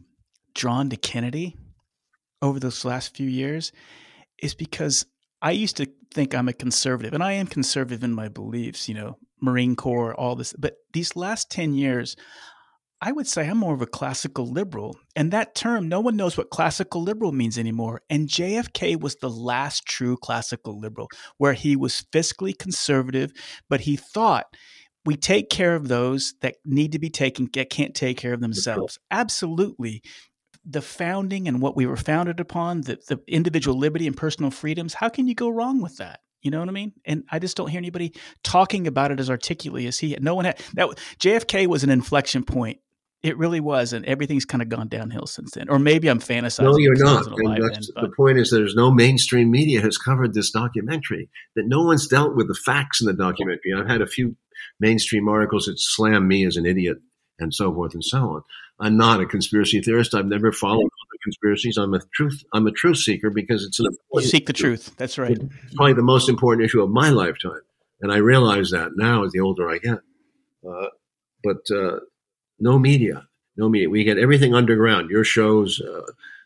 [0.54, 1.58] drawn to Kennedy
[2.42, 3.72] over those last few years
[4.42, 5.06] is because
[5.42, 8.96] I used to think I'm a conservative, and I am conservative in my beliefs, you
[8.96, 10.54] know, Marine Corps, all this.
[10.58, 12.16] But these last 10 years,
[13.02, 14.98] I would say I'm more of a classical liberal.
[15.16, 18.02] And that term, no one knows what classical liberal means anymore.
[18.10, 21.08] And JFK was the last true classical liberal,
[21.38, 23.32] where he was fiscally conservative,
[23.70, 24.48] but he thought
[25.06, 28.42] we take care of those that need to be taken that can't take care of
[28.42, 29.00] themselves.
[29.10, 30.02] Absolutely.
[30.66, 34.94] The founding and what we were founded upon, the, the individual liberty and personal freedoms,
[34.94, 36.20] how can you go wrong with that?
[36.42, 36.94] You know what I mean?
[37.06, 40.18] And I just don't hear anybody talking about it as articulately as he.
[40.20, 40.90] No one had that.
[41.20, 42.80] JFK was an inflection point.
[43.22, 45.68] It really was, and everything's kind of gone downhill since then.
[45.68, 46.64] Or maybe I'm fantasizing.
[46.64, 47.26] No, you're not.
[47.26, 51.30] Then, the point is, there's no mainstream media has covered this documentary.
[51.56, 53.74] That no one's dealt with the facts in the documentary.
[53.76, 54.38] I've had a few
[54.80, 57.00] mainstream articles that slam me as an idiot
[57.40, 58.44] and so forth and so on.
[58.80, 60.16] I'm not a conspiracy theorist.
[60.16, 61.78] I've never followed other conspiracies.
[61.78, 62.44] I'm a truth.
[62.54, 64.96] I'm a truth seeker because it's an you seek the truth.
[64.98, 65.38] That's right.
[65.38, 67.62] It's probably the most important issue of my lifetime,
[68.02, 70.00] and I realize that now as the older I get.
[70.66, 70.88] Uh,
[71.44, 72.00] but uh,
[72.60, 73.89] no media, no media.
[73.89, 75.10] We get everything underground.
[75.10, 76.02] Your shows, uh,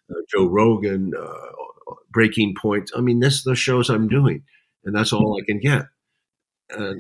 [0.09, 2.91] uh Joe Rogan, uh, Breaking Point.
[2.95, 4.43] I mean, that's the shows I'm doing,
[4.85, 5.85] and that's all I can get.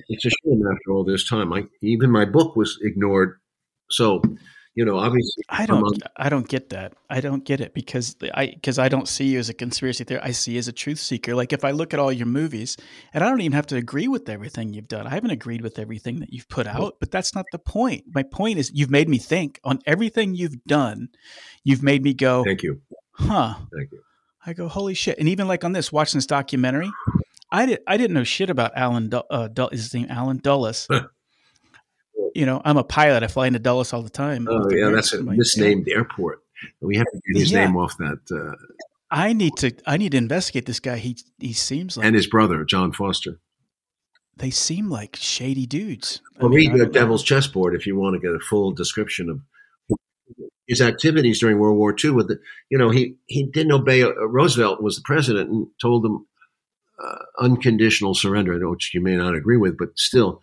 [0.09, 1.53] it's a shame after all this time.
[1.53, 3.39] I, even my book was ignored.
[3.89, 4.21] So
[4.75, 6.93] you know, obviously, I don't, I don't get that.
[7.07, 10.27] I don't get it because I, because I don't see you as a conspiracy theorist.
[10.27, 11.35] I see you as a truth seeker.
[11.35, 12.75] Like if I look at all your movies,
[13.13, 15.05] and I don't even have to agree with everything you've done.
[15.05, 18.05] I haven't agreed with everything that you've put out, but that's not the point.
[18.13, 21.09] My point is, you've made me think on everything you've done.
[21.63, 22.81] You've made me go, thank you,
[23.11, 23.55] huh?
[23.77, 24.01] Thank you.
[24.45, 25.19] I go, holy shit!
[25.19, 26.91] And even like on this, watching this documentary,
[27.51, 29.13] I did, I didn't know shit about Allen.
[29.13, 30.87] Uh, is his name Allen Dulles?
[32.35, 33.23] you know, I'm a pilot.
[33.23, 34.47] I fly into Dulles all the time.
[34.49, 35.97] Oh yeah, that's a misnamed yeah.
[35.97, 36.43] airport.
[36.81, 37.65] We have to get his yeah.
[37.65, 38.19] name off that.
[38.31, 38.55] Uh,
[39.09, 39.73] I need to.
[39.85, 40.97] I need to investigate this guy.
[40.97, 43.39] He he seems like and his brother John Foster.
[44.35, 46.21] They seem like shady dudes.
[46.39, 49.29] Well, I mean, read the Devil's Chessboard if you want to get a full description
[49.29, 49.41] of
[50.67, 52.11] his activities during World War II.
[52.11, 54.01] With the, you know, he he didn't obey.
[54.01, 56.25] Uh, Roosevelt was the president and told him
[57.03, 60.41] uh, unconditional surrender, which you may not agree with, but still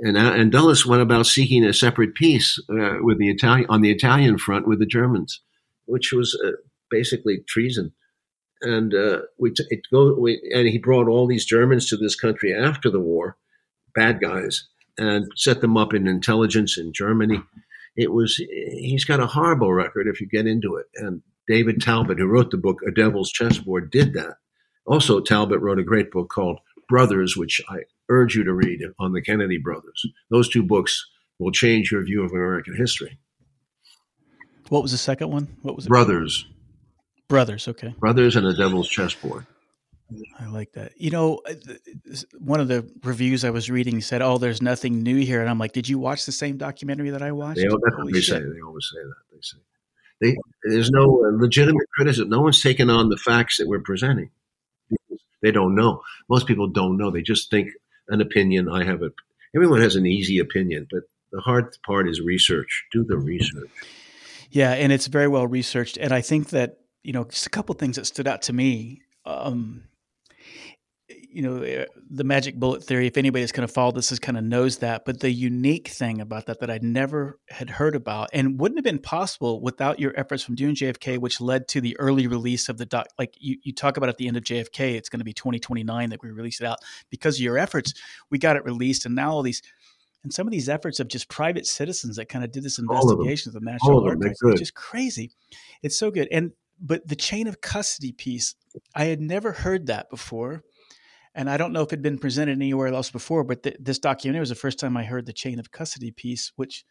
[0.00, 3.80] and uh, and Dulles went about seeking a separate peace uh, with the Italian on
[3.82, 5.40] the Italian front with the Germans,
[5.86, 6.52] which was uh,
[6.90, 7.92] basically treason.
[8.62, 12.14] And uh, we, t- it go, we, and he brought all these Germans to this
[12.14, 13.36] country after the war,
[13.94, 17.42] bad guys, and set them up in intelligence in Germany.
[17.96, 20.86] It was he's got a horrible record if you get into it.
[20.94, 24.36] And David Talbot, who wrote the book A Devil's Chessboard, did that.
[24.86, 26.58] Also, Talbot wrote a great book called
[26.92, 27.78] Brothers, which I
[28.10, 30.04] urge you to read on the Kennedy brothers.
[30.28, 33.18] Those two books will change your view of American history.
[34.68, 35.48] What was the second one?
[35.62, 35.88] What was it?
[35.88, 36.46] Brothers.
[37.28, 37.94] Brothers, okay.
[37.98, 39.46] Brothers and the Devil's Chessboard.
[40.38, 40.92] I like that.
[41.00, 41.54] You know, uh,
[42.38, 45.58] one of the reviews I was reading said, "Oh, there's nothing new here," and I'm
[45.58, 47.68] like, "Did you watch the same documentary that I watched?" They,
[48.12, 48.38] they say.
[48.38, 49.22] They always say that.
[49.32, 49.58] They say
[50.20, 51.06] they, there's no
[51.40, 52.28] legitimate criticism.
[52.28, 54.28] No one's taken on the facts that we're presenting.
[55.42, 56.02] They don't know.
[56.28, 57.10] Most people don't know.
[57.10, 57.70] They just think
[58.08, 58.68] an opinion.
[58.68, 59.10] I have a.
[59.54, 62.84] Everyone has an easy opinion, but the hard part is research.
[62.92, 63.70] Do the research.
[64.50, 65.96] Yeah, and it's very well researched.
[65.96, 69.02] And I think that you know, just a couple things that stood out to me.
[69.24, 69.84] Um,
[71.32, 74.18] you know eh, the magic bullet theory if anybody that's kind of followed this is
[74.18, 77.94] kind of knows that but the unique thing about that that i never had heard
[77.96, 81.80] about and wouldn't have been possible without your efforts from doing jfk which led to
[81.80, 84.44] the early release of the doc like you, you talk about at the end of
[84.44, 86.78] jfk it's going to be 2029 that we release it out.
[87.10, 87.94] Because of your efforts
[88.30, 89.62] we got it released and now all these
[90.24, 93.50] and some of these efforts of just private citizens that kind of did this investigation
[93.50, 95.32] of, of the national archives it's just crazy.
[95.82, 96.28] It's so good.
[96.30, 98.54] And but the chain of custody piece
[98.94, 100.64] i had never heard that before
[101.34, 103.98] and I don't know if it had been presented anywhere else before, but th- this
[103.98, 106.84] documentary was the first time I heard the chain of custody piece, which,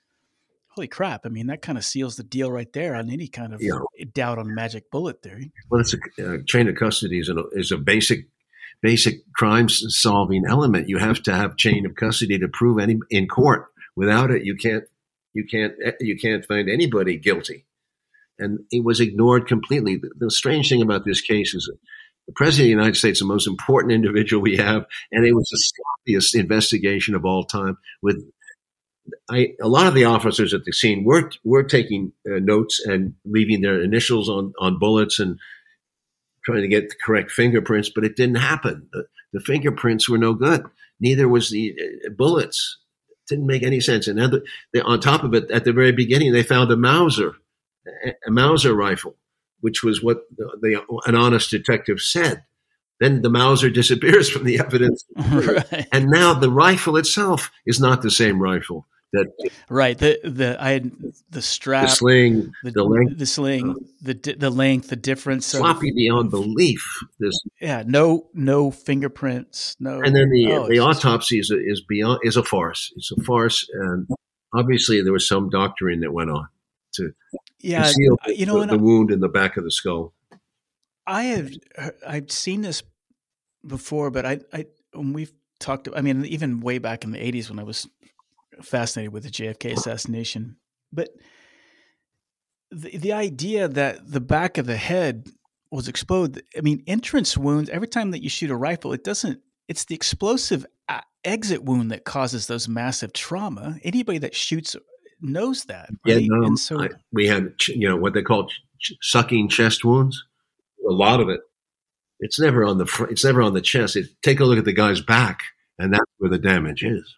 [0.69, 1.25] holy crap!
[1.25, 3.79] I mean, that kind of seals the deal right there on any kind of yeah.
[4.13, 5.51] doubt on magic bullet theory.
[5.69, 8.27] Well, it's a uh, chain of custody is, an, is a basic
[8.81, 10.89] basic crime solving element.
[10.89, 13.67] You have to have chain of custody to prove any in court.
[13.95, 14.85] Without it, you can't
[15.33, 17.65] you can't eh, you can't find anybody guilty.
[18.39, 19.97] And it was ignored completely.
[19.97, 21.71] The, the strange thing about this case is
[22.31, 25.49] the president of the United States, the most important individual we have, and it was
[25.49, 27.77] the sloppiest investigation of all time.
[28.01, 28.23] With
[29.29, 33.15] I, a lot of the officers at the scene were were taking uh, notes and
[33.25, 35.39] leaving their initials on on bullets and
[36.45, 38.87] trying to get the correct fingerprints, but it didn't happen.
[38.93, 40.63] The, the fingerprints were no good.
[40.99, 42.77] Neither was the uh, bullets.
[43.27, 44.07] Didn't make any sense.
[44.07, 44.41] And other,
[44.73, 47.35] they, on top of it, at the very beginning, they found a Mauser,
[48.27, 49.15] a Mauser rifle
[49.61, 52.43] which was what the, the, an honest detective said.
[52.99, 55.03] Then the Mauser disappears from the evidence.
[55.31, 55.87] Right.
[55.91, 58.85] And now the rifle itself is not the same rifle.
[59.13, 59.27] that
[59.69, 60.91] right the the I had
[61.29, 65.47] the strap, the sling, the, the length, the sling, uh, the the length, the difference.
[65.47, 66.85] sloppy of, beyond belief.
[67.19, 70.01] This yeah, no no fingerprints, no.
[70.01, 72.93] and then the oh, the autopsy is a, is beyond is a farce.
[72.95, 74.07] It's a farce, and
[74.53, 76.47] obviously there was some doctoring that went on
[76.93, 77.13] to
[77.63, 80.13] yeah, conceal uh, you know, the, the uh wound in the back of the skull.
[81.05, 81.51] I have
[82.07, 82.83] I've seen this
[83.65, 85.87] before, but I I when we've talked.
[85.95, 87.87] I mean, even way back in the '80s when I was
[88.61, 90.57] fascinated with the JFK assassination,
[90.91, 91.09] but
[92.71, 95.27] the the idea that the back of the head
[95.71, 96.43] was exploded.
[96.57, 97.69] I mean, entrance wounds.
[97.69, 99.39] Every time that you shoot a rifle, it doesn't.
[99.67, 103.77] It's the explosive uh, exit wound that causes those massive trauma.
[103.83, 104.75] Anybody that shoots
[105.21, 108.47] knows that, Yeah, no, and so I, we had ch- you know what they call
[108.47, 110.23] ch- sucking chest wounds.
[110.87, 111.41] A lot of it.
[112.19, 113.95] It's never on the fr- it's never on the chest.
[113.95, 115.39] It, take a look at the guy's back,
[115.79, 117.15] and that's where the damage is.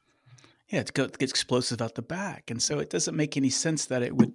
[0.70, 4.02] Yeah, it gets explosive out the back, and so it doesn't make any sense that
[4.02, 4.34] it would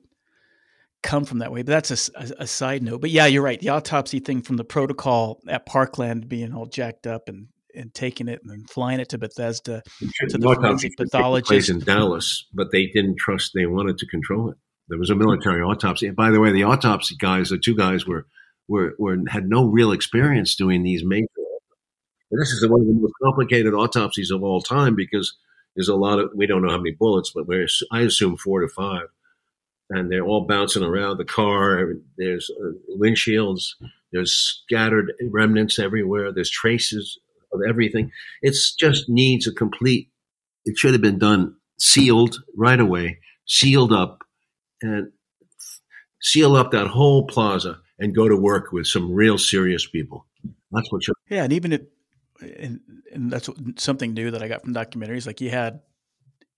[1.03, 1.63] come from that way.
[1.63, 3.01] But that's a side note.
[3.01, 3.61] But yeah, you're right.
[3.61, 8.29] The autopsy thing from the protocol at Parkland being all jacked up and and taking
[8.29, 9.83] it and flying it to Bethesda.
[10.29, 11.71] To the forensic pathologist.
[11.71, 13.53] in Dallas, but they didn't trust.
[13.55, 14.57] They wanted to control it.
[14.89, 16.07] There was a military autopsy.
[16.07, 18.27] And by the way, the autopsy guys, the two guys were
[18.69, 21.27] were, were had no real experience doing these major.
[22.31, 25.37] And this is one of the most complicated autopsies of all time because
[25.75, 28.61] there's a lot of we don't know how many bullets, but we're I assume four
[28.61, 29.09] to five,
[29.91, 31.95] and they're all bouncing around the car.
[32.17, 33.75] There's uh, windshields.
[34.13, 36.33] There's scattered remnants everywhere.
[36.33, 37.19] There's traces
[37.53, 38.11] of everything.
[38.43, 40.11] It's just needs a complete.
[40.65, 44.25] It should have been done sealed right away, sealed up,
[44.83, 45.13] and
[46.21, 50.27] seal up that whole plaza and go to work with some real serious people.
[50.73, 51.15] That's what should.
[51.31, 51.83] Yeah, and even if
[52.41, 52.81] and,
[53.13, 55.27] and that's something new that I got from documentaries.
[55.27, 55.81] Like you had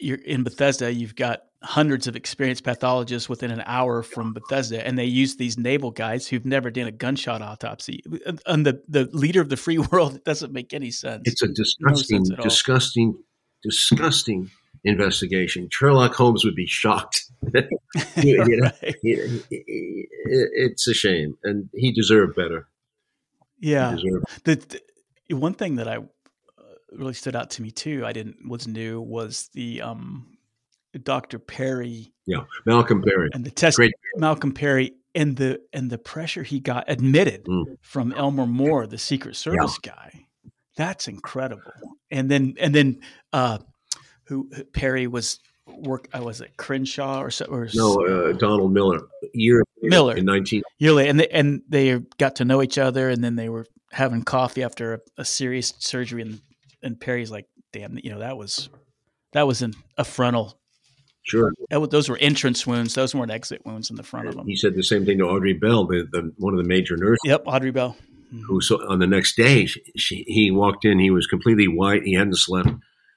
[0.01, 4.99] you're in Bethesda, you've got hundreds of experienced pathologists within an hour from Bethesda, and
[4.99, 8.03] they use these naval guys who've never done a gunshot autopsy.
[8.47, 11.23] And the the leader of the free world, it doesn't make any sense.
[11.27, 12.43] It's a disgusting, all.
[12.43, 13.15] disgusting,
[13.63, 14.51] disgusting
[14.85, 15.69] investigation.
[15.71, 17.23] Sherlock Holmes would be shocked.
[17.53, 17.63] You-
[18.47, 18.97] you know, Right.
[19.03, 22.69] It- it- it's a shame, and he deserved better.
[23.59, 23.95] Yeah.
[23.97, 24.81] deserved The,
[25.29, 25.99] the one thing that I
[26.93, 30.37] really stood out to me too, I didn't was new was the um,
[31.03, 31.39] Dr.
[31.39, 33.29] Perry Yeah, Malcolm Perry.
[33.33, 33.93] and the test Great.
[34.17, 37.65] Malcolm Perry and the and the pressure he got admitted Mm.
[37.83, 40.27] from Elmer Moore, the Secret Service guy.
[40.77, 41.73] That's incredible.
[42.11, 43.01] And then and then
[43.33, 43.59] uh,
[44.25, 46.09] who Perry was work?
[46.13, 49.01] I was it Crenshaw or so or No, uh, Donald Miller.
[49.35, 50.17] Year Miller.
[50.17, 50.63] in nineteen.
[50.79, 53.67] year later, and they, and they got to know each other, and then they were
[53.93, 56.41] having coffee after a, a serious surgery, and
[56.83, 58.69] and Perry's like, "Damn, you know that was
[59.33, 60.59] that was an, a frontal.
[61.23, 62.95] Sure, was, those were entrance wounds.
[62.95, 65.25] Those weren't exit wounds in the front of them." he said the same thing to
[65.25, 67.21] Audrey Bell, the, the one of the major nurses.
[67.25, 67.97] Yep, Audrey Bell.
[68.47, 72.03] who so on the next day she, she, he walked in he was completely white
[72.05, 72.69] he hadn't slept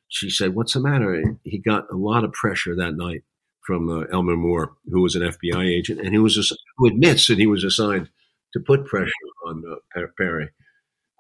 [0.08, 3.24] she said what's the matter he got a lot of pressure that night
[3.66, 7.28] from uh, elmer moore who was an fbi agent and he was ass- who admits
[7.28, 8.10] that he was assigned
[8.54, 9.12] to put pressure
[9.46, 10.50] on uh, perry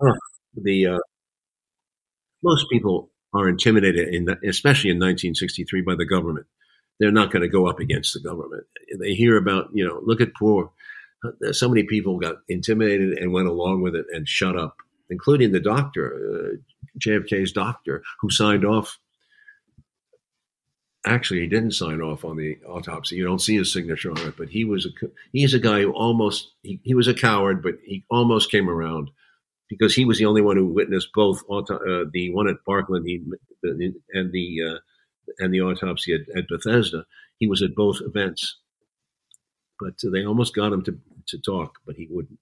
[0.01, 0.13] oh,
[0.55, 0.99] the uh,
[2.43, 6.45] most people are intimidated in especially in 1963 by the government
[6.99, 8.65] they're not going to go up against the government
[8.99, 10.71] they hear about you know look at poor
[11.23, 14.77] uh, so many people got intimidated and went along with it and shut up,
[15.09, 16.57] including the doctor, uh,
[16.99, 18.99] JFK's doctor, who signed off.
[21.05, 23.17] Actually, he didn't sign off on the autopsy.
[23.17, 24.89] You don't see his signature on it, but he was a
[25.33, 29.11] he's a guy who almost he, he was a coward, but he almost came around
[29.69, 33.05] because he was the only one who witnessed both auto, uh, the one at Parkland
[33.07, 33.21] he,
[33.61, 34.79] the, and the uh,
[35.39, 37.05] and the autopsy at, at Bethesda.
[37.39, 38.57] He was at both events
[39.83, 40.97] but they almost got him to,
[41.27, 42.39] to talk, but he wouldn't.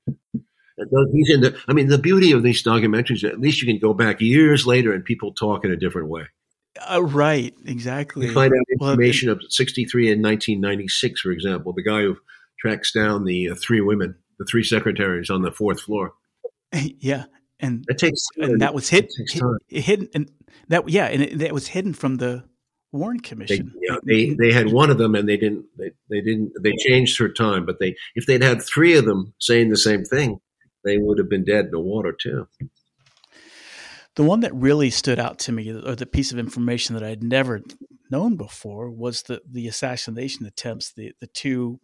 [1.13, 1.57] He's in the.
[1.67, 4.93] I mean, the beauty of these documentaries, at least you can go back years later
[4.93, 6.23] and people talk in a different way.
[6.89, 8.27] Uh, right, exactly.
[8.27, 12.17] You find out Well, information of 63 and 1996, for example, the guy who
[12.59, 16.13] tracks down the uh, three women, the three secretaries on the fourth floor.
[16.99, 17.25] yeah,
[17.59, 19.57] and It takes and that was hid, It takes hid- time.
[19.67, 20.31] hidden, and
[20.67, 22.43] that yeah, and it, that was hidden from the
[22.91, 23.73] Warren They, Commission.
[23.79, 24.41] you know, they mm-hmm.
[24.41, 27.65] they had one of them and they didn't they, they didn't they changed her time,
[27.65, 30.39] but they if they'd had three of them saying the same thing,
[30.83, 32.47] they would have been dead in the water too.
[34.15, 37.23] The one that really stood out to me, or the piece of information that I'd
[37.23, 37.61] never
[38.09, 41.79] known before, was the the assassination attempts, the the two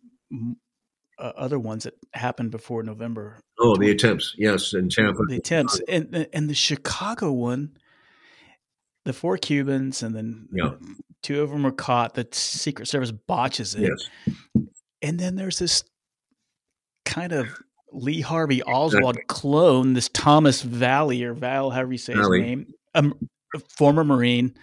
[1.20, 3.40] uh, other ones that happened before November.
[3.60, 5.24] Oh, the attempts, yes, in Tampa.
[5.28, 7.78] The attempts, and and the Chicago one,
[9.06, 10.72] the four Cubans, and then Yeah.
[11.24, 12.14] Two of them are caught.
[12.14, 13.90] The Secret Service botches it.
[13.90, 14.66] Yes.
[15.02, 15.84] And then there's this
[17.06, 17.48] kind of
[17.92, 19.24] Lee Harvey Oswald exactly.
[19.28, 22.40] clone, this Thomas Vallee or Val, however you say Vallee.
[22.40, 23.06] his name, a,
[23.56, 24.54] a, former Marine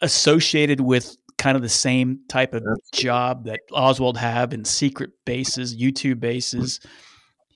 [0.00, 2.62] associated with kind of the same type of
[2.94, 6.80] job that Oswald have in secret bases, U2 bases.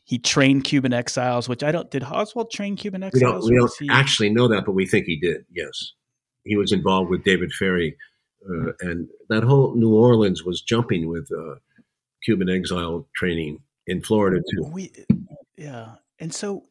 [0.05, 1.91] He trained Cuban exiles, which I don't.
[1.91, 3.49] Did Oswald train Cuban exiles?
[3.49, 5.47] We don't, we don't actually know that, but we think he did.
[5.51, 5.95] Yes,
[6.45, 7.97] he was involved with David Ferrie,
[8.47, 11.55] uh, and that whole New Orleans was jumping with uh,
[12.23, 14.69] Cuban exile training in Florida too.
[14.71, 14.93] We,
[15.57, 16.65] yeah, and so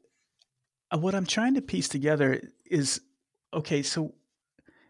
[0.92, 3.02] uh, what I'm trying to piece together is
[3.56, 3.82] okay.
[3.82, 4.14] So,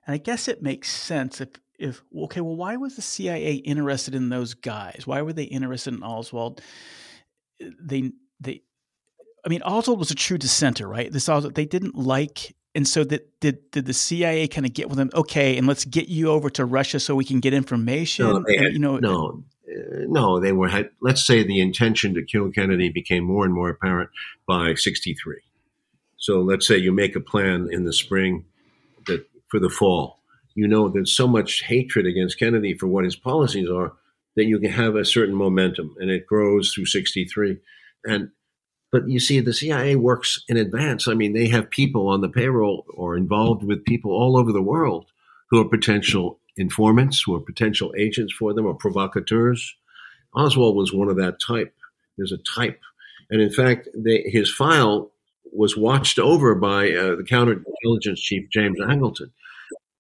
[0.06, 4.16] and I guess it makes sense if if okay, well, why was the CIA interested
[4.16, 5.04] in those guys?
[5.06, 6.62] Why were they interested in Oswald?
[7.60, 8.62] They they,
[9.46, 11.12] I mean, Oswald was a true dissenter, right?
[11.12, 12.56] This Oswald they didn't like.
[12.76, 15.10] And so that did did the CIA kind of get with them?
[15.14, 18.28] Okay, and let's get you over to Russia so we can get information.
[18.28, 20.68] No, and, you know, no, uh, no, they were.
[20.68, 24.12] Had, let's say the intention to kill Kennedy became more and more apparent
[24.48, 25.38] by '63.
[26.18, 28.46] So let's say you make a plan in the spring
[29.08, 30.17] that for the fall.
[30.58, 33.94] You know there's so much hatred against Kennedy for what his policies are
[34.36, 37.60] that you can have a certain momentum, and it grows through '63.
[38.04, 38.32] And
[38.92, 41.08] but you see, the CIA works in advance.
[41.08, 44.62] I mean, they have people on the payroll or involved with people all over the
[44.64, 45.06] world
[45.52, 49.76] who are potential informants, who are potential agents for them, or provocateurs.
[50.34, 51.76] Oswald was one of that type.
[52.18, 52.82] There's a type,
[53.30, 55.12] and in fact, they, his file
[55.54, 59.30] was watched over by uh, the counterintelligence chief James Angleton.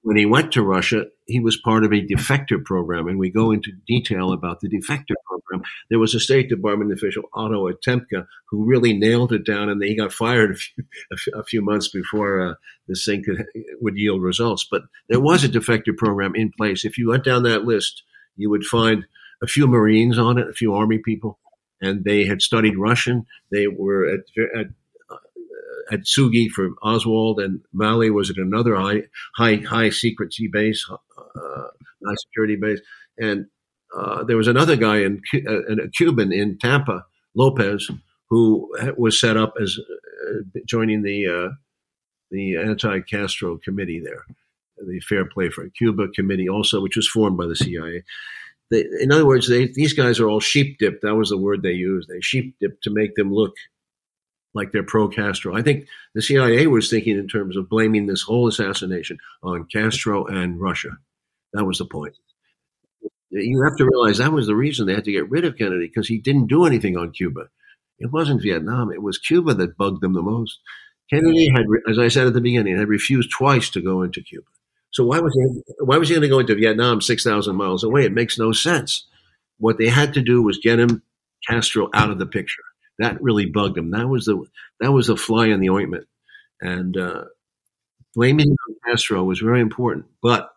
[0.07, 3.51] When he went to Russia, he was part of a defector program, and we go
[3.51, 5.69] into detail about the defector program.
[5.89, 9.97] There was a State Department official, Otto Otepka, who really nailed it down, and he
[9.97, 10.51] got fired
[11.11, 12.53] a few, a few months before uh,
[12.87, 13.43] this thing could,
[13.81, 14.65] would yield results.
[14.71, 16.85] But there was a defector program in place.
[16.85, 18.03] If you went down that list,
[18.37, 19.05] you would find
[19.43, 21.37] a few Marines on it, a few Army people,
[21.81, 23.25] and they had studied Russian.
[23.51, 24.21] They were at,
[24.57, 24.67] at
[25.91, 29.03] Atsugi for Oswald, and Mali was at another high
[29.35, 31.63] high high secrecy base, uh,
[32.05, 32.79] high security base,
[33.17, 33.47] and
[33.95, 37.89] uh, there was another guy in uh, a Cuban in Tampa, Lopez,
[38.29, 41.53] who was set up as uh, joining the uh,
[42.31, 44.25] the anti-Castro committee there,
[44.77, 48.03] the Fair Play for Cuba committee, also which was formed by the CIA.
[48.69, 51.01] They, in other words, they, these guys are all sheep dipped.
[51.01, 52.09] That was the word they used.
[52.09, 53.53] They sheep dipped to make them look
[54.57, 55.55] like they're pro Castro.
[55.55, 60.25] I think the CIA was thinking in terms of blaming this whole assassination on Castro
[60.25, 60.97] and Russia.
[61.53, 62.15] That was the point.
[63.29, 65.87] You have to realize that was the reason they had to get rid of Kennedy
[65.87, 67.49] because he didn't do anything on Cuba.
[67.99, 70.59] It wasn't Vietnam, it was Cuba that bugged them the most.
[71.09, 74.47] Kennedy had, as I said at the beginning, had refused twice to go into Cuba.
[74.91, 77.83] So why was he why was he going to go into Vietnam six thousand miles
[77.83, 78.05] away?
[78.05, 79.05] It makes no sense.
[79.57, 81.01] What they had to do was get him
[81.47, 82.63] Castro out of the picture
[82.99, 83.91] that really bugged him.
[83.91, 84.43] That was the
[84.79, 86.07] that was the fly in the ointment,
[86.61, 87.25] and uh,
[88.15, 90.05] blaming Castro was very important.
[90.21, 90.51] But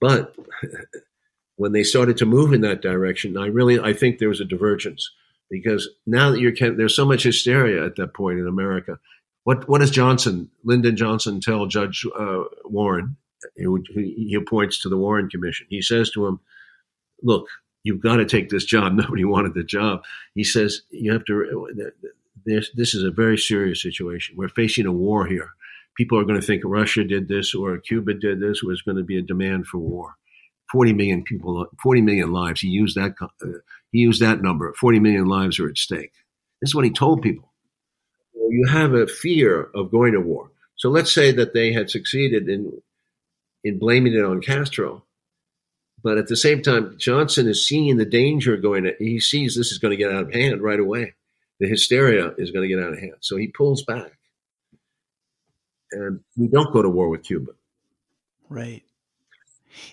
[0.00, 0.34] but
[1.56, 4.44] when they started to move in that direction, I really I think there was a
[4.44, 5.10] divergence
[5.50, 8.98] because now that you're there's so much hysteria at that point in America.
[9.44, 13.16] What what does Johnson Lyndon Johnson tell Judge uh, Warren?
[13.56, 15.66] Who, he appoints to the Warren Commission.
[15.68, 16.40] He says to him,
[17.22, 17.46] "Look,
[17.86, 18.92] you've got to take this job.
[18.94, 20.02] Nobody wanted the job.
[20.34, 21.68] He says, you have to,
[22.44, 24.34] this, this is a very serious situation.
[24.36, 25.50] We're facing a war here.
[25.96, 28.62] People are going to think Russia did this or Cuba did this.
[28.62, 30.16] Was going to be a demand for war.
[30.70, 32.60] 40 million people, 40 million lives.
[32.60, 33.46] He used that, uh,
[33.92, 34.74] he used that number.
[34.74, 36.12] 40 million lives are at stake.
[36.60, 37.52] This is what he told people.
[38.34, 40.50] You have a fear of going to war.
[40.74, 42.72] So let's say that they had succeeded in,
[43.62, 45.05] in blaming it on Castro
[46.06, 48.88] but at the same time, Johnson is seeing the danger going.
[49.00, 51.14] He sees this is going to get out of hand right away.
[51.58, 53.16] The hysteria is going to get out of hand.
[53.22, 54.12] So he pulls back.
[55.90, 57.50] And we don't go to war with Cuba.
[58.48, 58.84] Right.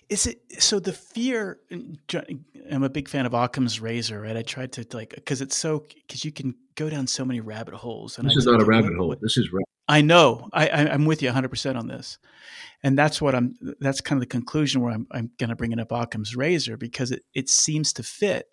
[0.08, 0.80] Is it so?
[0.80, 1.58] The fear.
[2.70, 4.38] I'm a big fan of Occam's razor, right?
[4.38, 7.74] I tried to like because it's so because you can go down so many rabbit
[7.74, 8.20] holes.
[8.20, 9.08] And this I is not a rabbit what, hole.
[9.08, 9.52] What, this is.
[9.52, 10.50] Ra- I know.
[10.54, 12.18] I, I I'm with you 100 percent on this
[12.84, 13.56] and that's what I'm.
[13.80, 15.08] That's kind of the conclusion where I'm.
[15.10, 18.48] I'm going to bring it up Occam's razor because it it seems to fit.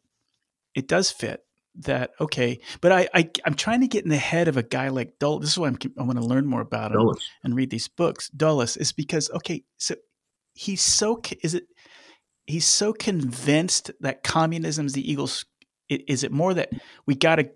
[0.74, 1.44] It does fit
[1.80, 4.88] that okay, but I, I I'm trying to get in the head of a guy
[4.88, 5.40] like Dulles.
[5.40, 5.78] This is why I'm.
[5.98, 7.28] I want to learn more about him Dulles.
[7.42, 8.28] and read these books.
[8.28, 9.96] Dulles is because okay, so
[10.54, 11.64] he's so is it
[12.46, 15.44] he's so convinced that communism is the eagle's.
[15.88, 16.70] Is it more that
[17.04, 17.50] we got to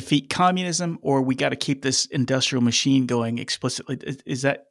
[0.00, 3.98] defeat communism or we got to keep this industrial machine going explicitly?
[4.26, 4.66] Is that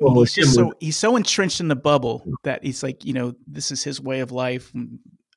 [0.00, 3.34] well, he's just so he's so entrenched in the bubble that he's like, you know,
[3.46, 4.72] this is his way of life.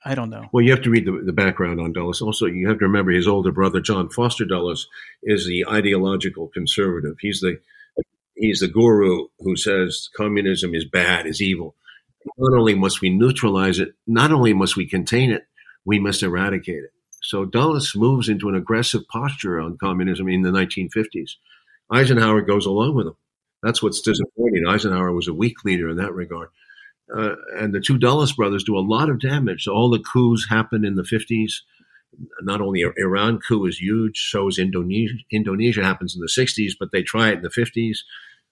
[0.03, 0.45] I don't know.
[0.53, 2.21] Well, you have to read the, the background on Dulles.
[2.21, 4.87] Also, you have to remember his older brother, John Foster Dulles,
[5.23, 7.15] is the ideological conservative.
[7.19, 7.57] He's the
[8.35, 11.75] he's the guru who says communism is bad, is evil.
[12.37, 15.43] Not only must we neutralize it, not only must we contain it,
[15.85, 16.91] we must eradicate it.
[17.29, 21.33] So Dulles moves into an aggressive posture on communism in the 1950s.
[21.91, 23.17] Eisenhower goes along with him.
[23.61, 24.65] That's what's disappointing.
[24.67, 26.49] Eisenhower was a weak leader in that regard.
[27.15, 29.65] Uh, and the two Dulles brothers do a lot of damage.
[29.65, 31.51] So all the coups happen in the 50s.
[32.41, 35.13] Not only Iran coup is huge, so is Indonesia.
[35.31, 37.99] Indonesia happens in the 60s, but they try it in the 50s.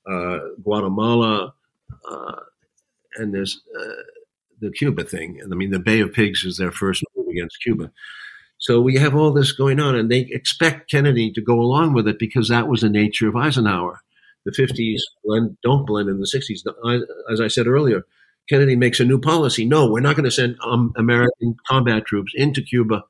[0.07, 1.55] Uh, Guatemala,
[2.07, 2.39] uh,
[3.15, 4.03] and there's uh,
[4.61, 5.41] the Cuba thing.
[5.43, 7.91] I mean, the Bay of Pigs is their first move against Cuba.
[8.59, 12.07] So we have all this going on, and they expect Kennedy to go along with
[12.07, 14.01] it because that was the nature of Eisenhower.
[14.45, 16.61] The 50s blend, don't blend in the 60s.
[17.31, 18.03] As I said earlier,
[18.49, 19.65] Kennedy makes a new policy.
[19.65, 23.03] No, we're not going to send um, American combat troops into Cuba.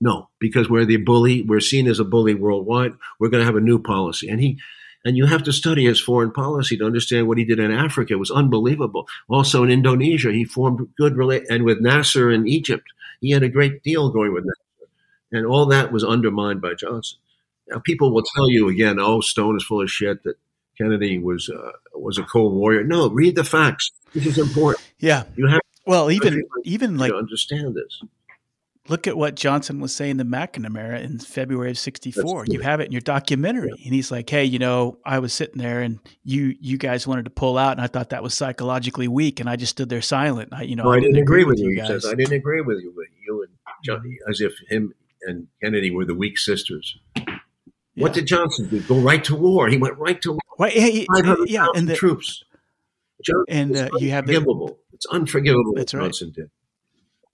[0.00, 1.42] No, because we're the bully.
[1.42, 2.92] We're seen as a bully worldwide.
[3.18, 4.28] We're going to have a new policy.
[4.28, 4.58] And he,
[5.04, 8.14] and you have to study his foreign policy to understand what he did in Africa.
[8.14, 9.06] It was unbelievable.
[9.28, 12.86] Also in Indonesia, he formed good relate and with Nasser in Egypt,
[13.20, 14.90] he had a great deal going with Nasser,
[15.32, 17.18] and all that was undermined by Johnson.
[17.68, 20.36] Now people will tell you again, "Oh, Stone is full of shit." That
[20.76, 22.84] Kennedy was uh, was a Cold Warrior.
[22.84, 23.90] No, read the facts.
[24.12, 24.84] This is important.
[24.98, 25.60] Yeah, you have.
[25.86, 28.02] Well, even even like understand this.
[28.90, 32.46] Look at what Johnson was saying to McNamara in February of '64.
[32.48, 33.84] You have it in your documentary, yeah.
[33.84, 37.26] and he's like, "Hey, you know, I was sitting there, and you you guys wanted
[37.26, 40.02] to pull out, and I thought that was psychologically weak, and I just stood there
[40.02, 40.48] silent.
[40.52, 41.70] I, you know, no, I, didn't, didn't agree, with you.
[41.70, 43.52] He says, I didn't agree with you, but you and
[43.84, 46.98] Johnny, as if him and Kennedy were the weak sisters.
[47.16, 47.38] Yeah.
[47.94, 48.80] What did Johnson do?
[48.82, 49.68] Go right to war.
[49.68, 50.40] He went right to war.
[50.58, 51.04] Well, yeah,
[51.46, 52.42] yeah, and the troops.
[53.22, 54.66] Johnson and uh, you have unforgivable.
[54.66, 55.74] The, it's unforgivable.
[55.76, 56.50] That's what Johnson did.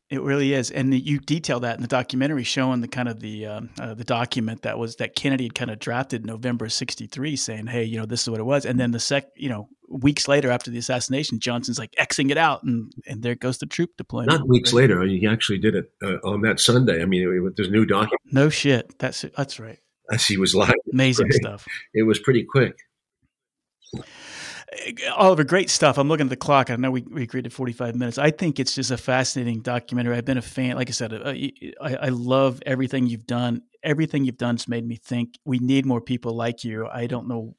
[0.09, 3.47] It really is, and you detail that in the documentary, showing the kind of the
[3.47, 7.35] um, uh, the document that was that Kennedy had kind of drafted in November '63,
[7.35, 9.69] saying, "Hey, you know, this is what it was." And then the sec, you know,
[9.89, 13.67] weeks later after the assassination, Johnson's like xing it out, and and there goes the
[13.67, 14.31] troop deployment.
[14.31, 14.83] Not weeks right?
[14.83, 17.03] later, he actually did it uh, on that Sunday.
[17.03, 18.21] I mean, it, it, there's new document.
[18.31, 19.81] No shit, that's that's right.
[20.13, 21.67] As he was lying, amazing stuff.
[21.95, 22.77] It was pretty quick.
[25.15, 25.97] Oliver, great stuff.
[25.97, 26.71] I'm looking at the clock.
[26.71, 28.19] I know we, we agreed to 45 minutes.
[28.19, 30.17] I think it's just a fascinating documentary.
[30.17, 30.77] I've been a fan.
[30.77, 31.35] Like I said, uh,
[31.81, 33.63] I, I love everything you've done.
[33.83, 36.89] Everything you've done has made me think we need more people like you.
[36.89, 37.55] I don't know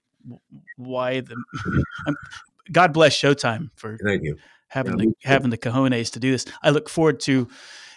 [0.76, 1.41] why the.
[2.72, 4.38] God bless Showtime for Thank you.
[4.68, 6.45] having yeah, the having the cojones to do this.
[6.62, 7.47] I look forward to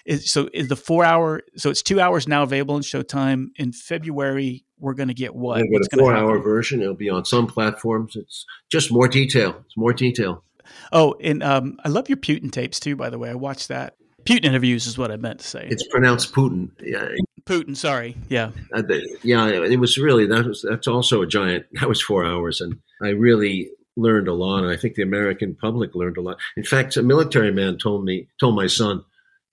[0.05, 1.43] is, so is the four hour?
[1.57, 3.49] So it's two hours now available in Showtime.
[3.57, 5.61] In February, we're going to get what?
[5.61, 6.81] We're get a four hour version.
[6.81, 8.17] It'll be on some platforms.
[8.17, 9.57] It's just more detail.
[9.65, 10.45] It's more detail.
[10.93, 12.97] Oh, and um, I love your Putin tapes too.
[12.97, 13.97] By the way, I watched that.
[14.25, 15.67] Putin interviews is what I meant to say.
[15.71, 16.71] It's pronounced Putin.
[16.81, 17.09] Yeah.
[17.45, 17.77] Putin.
[17.77, 18.17] Sorry.
[18.29, 18.51] Yeah.
[18.73, 19.49] Uh, the, yeah.
[19.49, 21.67] It was really that was that's also a giant.
[21.81, 24.63] That was four hours, and I really learned a lot.
[24.63, 26.39] And I think the American public learned a lot.
[26.57, 29.05] In fact, a military man told me told my son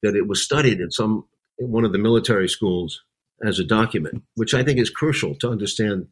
[0.03, 1.25] that it was studied in some
[1.57, 3.03] in one of the military schools
[3.43, 6.07] as a document, which I think is crucial to understand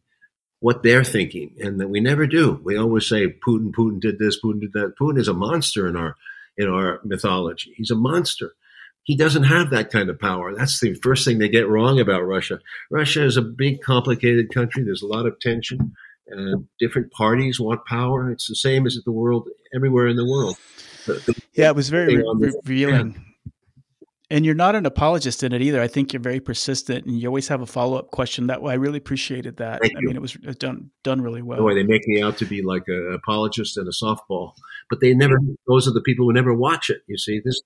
[0.60, 2.60] what they're thinking, and that we never do.
[2.64, 4.94] We always say Putin, Putin did this, Putin did that.
[5.00, 6.16] Putin is a monster in our
[6.58, 7.74] in our mythology.
[7.76, 8.54] He's a monster.
[9.04, 10.56] He doesn't have that kind of power.
[10.56, 12.60] That's the first thing they get wrong about Russia.
[12.90, 14.84] Russia is a big, complicated country.
[14.84, 15.96] There's a lot of tension,
[16.28, 18.32] and different parties want power.
[18.32, 20.58] It's the same as the world everywhere in the world.
[21.54, 23.35] yeah, it was very re- revealing
[24.30, 25.82] and you're not an apologist in it either.
[25.82, 28.48] I think you're very persistent, and you always have a follow up question.
[28.48, 29.82] That I really appreciated that.
[29.82, 30.08] Thank I you.
[30.08, 31.64] mean, it was uh, done done really well.
[31.64, 34.54] Way they make me out to be like an apologist and a softball,
[34.90, 35.40] but they never.
[35.68, 37.02] Those are the people who never watch it.
[37.08, 37.62] You see, this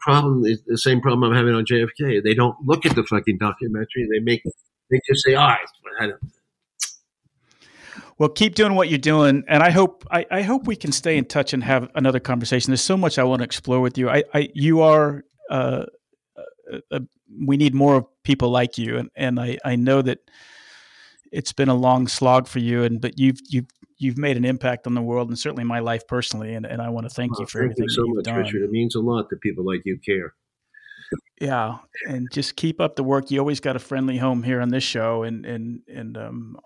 [0.00, 2.22] problem is the same problem I'm having on JFK.
[2.22, 4.08] They don't look at the fucking documentary.
[4.10, 4.42] They make
[4.90, 6.12] they just say, "All right."
[8.18, 11.18] Well, keep doing what you're doing, and I hope I, I, hope we can stay
[11.18, 12.70] in touch and have another conversation.
[12.70, 14.08] There's so much I want to explore with you.
[14.08, 15.86] I, I you are uh,
[16.36, 17.00] uh, uh,
[17.44, 20.18] we need more people like you, and and I I know that
[21.32, 23.66] it's been a long slog for you, and but you've you've
[23.98, 26.90] you've made an impact on the world and certainly my life personally, and, and I
[26.90, 28.36] want to thank you for thank everything you so you've much, done.
[28.36, 28.62] Richard.
[28.62, 30.34] It means a lot that people like you care.
[31.40, 31.78] Yeah,
[32.08, 33.30] and just keep up the work.
[33.30, 36.58] You always got a friendly home here on this show, and and and um,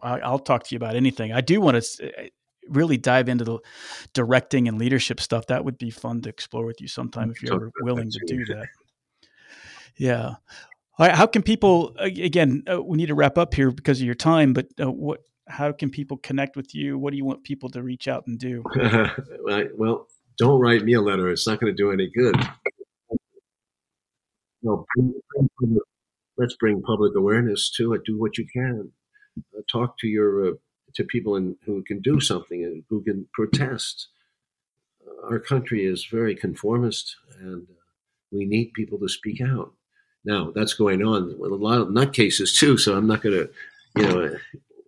[0.00, 1.32] I, will talk to you about anything.
[1.32, 2.30] I do want to
[2.68, 3.58] really dive into the
[4.14, 7.54] directing and leadership stuff, that would be fun to explore with you sometime if you're
[7.54, 8.66] ever willing to do that.
[9.96, 10.34] Yeah.
[10.98, 12.64] How can people again?
[12.70, 14.52] Uh, we need to wrap up here because of your time.
[14.52, 15.20] But uh, what?
[15.48, 16.98] how can people connect with you?
[16.98, 18.62] What do you want people to reach out and do?
[19.76, 20.06] well,
[20.38, 21.28] don't write me a letter.
[21.28, 22.36] It's not going to do any good.
[24.62, 24.84] No,
[26.36, 28.02] let's bring public awareness to it.
[28.04, 28.92] Do what you can.
[29.56, 30.52] Uh, talk to your uh,
[30.94, 34.08] to people in, who can do something and who can protest.
[35.24, 37.74] Our country is very conformist, and uh,
[38.30, 39.72] we need people to speak out.
[40.24, 42.76] Now that's going on with a lot of nutcases too.
[42.76, 43.50] So I'm not going to,
[43.96, 44.36] you know,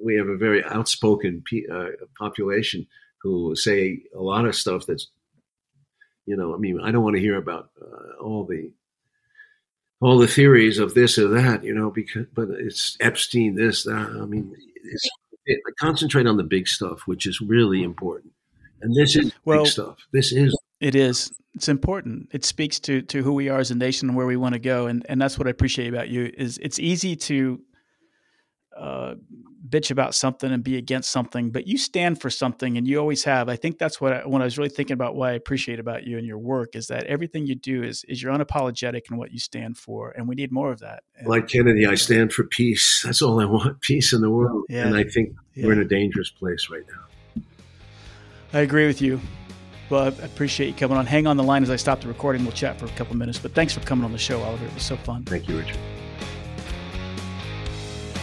[0.03, 1.43] we have a very outspoken
[1.73, 2.87] uh, population
[3.23, 5.09] who say a lot of stuff that's,
[6.27, 8.73] you know, I mean, I don't want to hear about uh, all the
[10.01, 14.19] all the theories of this or that, you know, because but it's Epstein, this, that.
[14.21, 14.55] I mean,
[15.51, 18.33] it, concentrate on the big stuff, which is really important.
[18.83, 19.97] And this is well, big stuff.
[20.13, 22.29] This is it is it's important.
[22.33, 24.59] It speaks to to who we are as a nation and where we want to
[24.59, 26.33] go, and and that's what I appreciate about you.
[26.37, 27.61] Is it's easy to
[28.81, 29.15] uh,
[29.69, 33.25] bitch about something and be against something, but you stand for something, and you always
[33.25, 33.49] have.
[33.49, 36.05] I think that's what I, when I was really thinking about what I appreciate about
[36.05, 39.33] you and your work is that everything you do is is you're unapologetic in what
[39.33, 41.03] you stand for, and we need more of that.
[41.17, 43.03] And, like Kennedy, I stand for peace.
[43.05, 44.65] That's all I want: peace in the world.
[44.69, 44.87] Yeah.
[44.87, 45.67] And I think yeah.
[45.67, 47.43] we're in a dangerous place right now.
[48.53, 49.21] I agree with you.
[49.91, 51.05] Well, I appreciate you coming on.
[51.05, 52.45] Hang on the line as I stop the recording.
[52.45, 53.39] We'll chat for a couple minutes.
[53.39, 54.65] But thanks for coming on the show, Oliver.
[54.65, 55.25] It was so fun.
[55.25, 55.79] Thank you, Richard.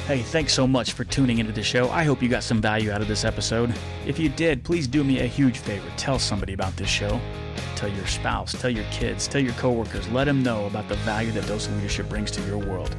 [0.08, 1.90] Hey, thanks so much for tuning into the show.
[1.90, 3.76] I hope you got some value out of this episode.
[4.06, 5.86] If you did, please do me a huge favor.
[5.98, 7.20] Tell somebody about this show.
[7.76, 10.08] Tell your spouse, tell your kids, tell your coworkers.
[10.08, 12.96] Let them know about the value that Dose Leadership brings to your world.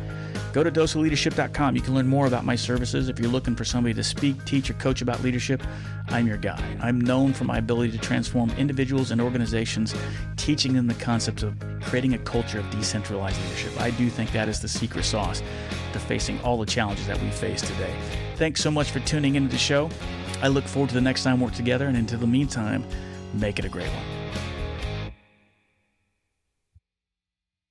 [0.53, 1.77] Go to doseofleadership.com.
[1.77, 3.09] You can learn more about my services.
[3.09, 5.63] If you're looking for somebody to speak, teach, or coach about leadership,
[6.09, 6.63] I'm your guy.
[6.81, 9.95] I'm known for my ability to transform individuals and organizations,
[10.37, 13.79] teaching them the concepts of creating a culture of decentralized leadership.
[13.81, 15.43] I do think that is the secret sauce
[15.93, 17.95] to facing all the challenges that we face today.
[18.37, 19.91] Thanks so much for tuning into the show.
[20.41, 22.85] I look forward to the next time we're together, and until the meantime,
[23.35, 24.18] make it a great one.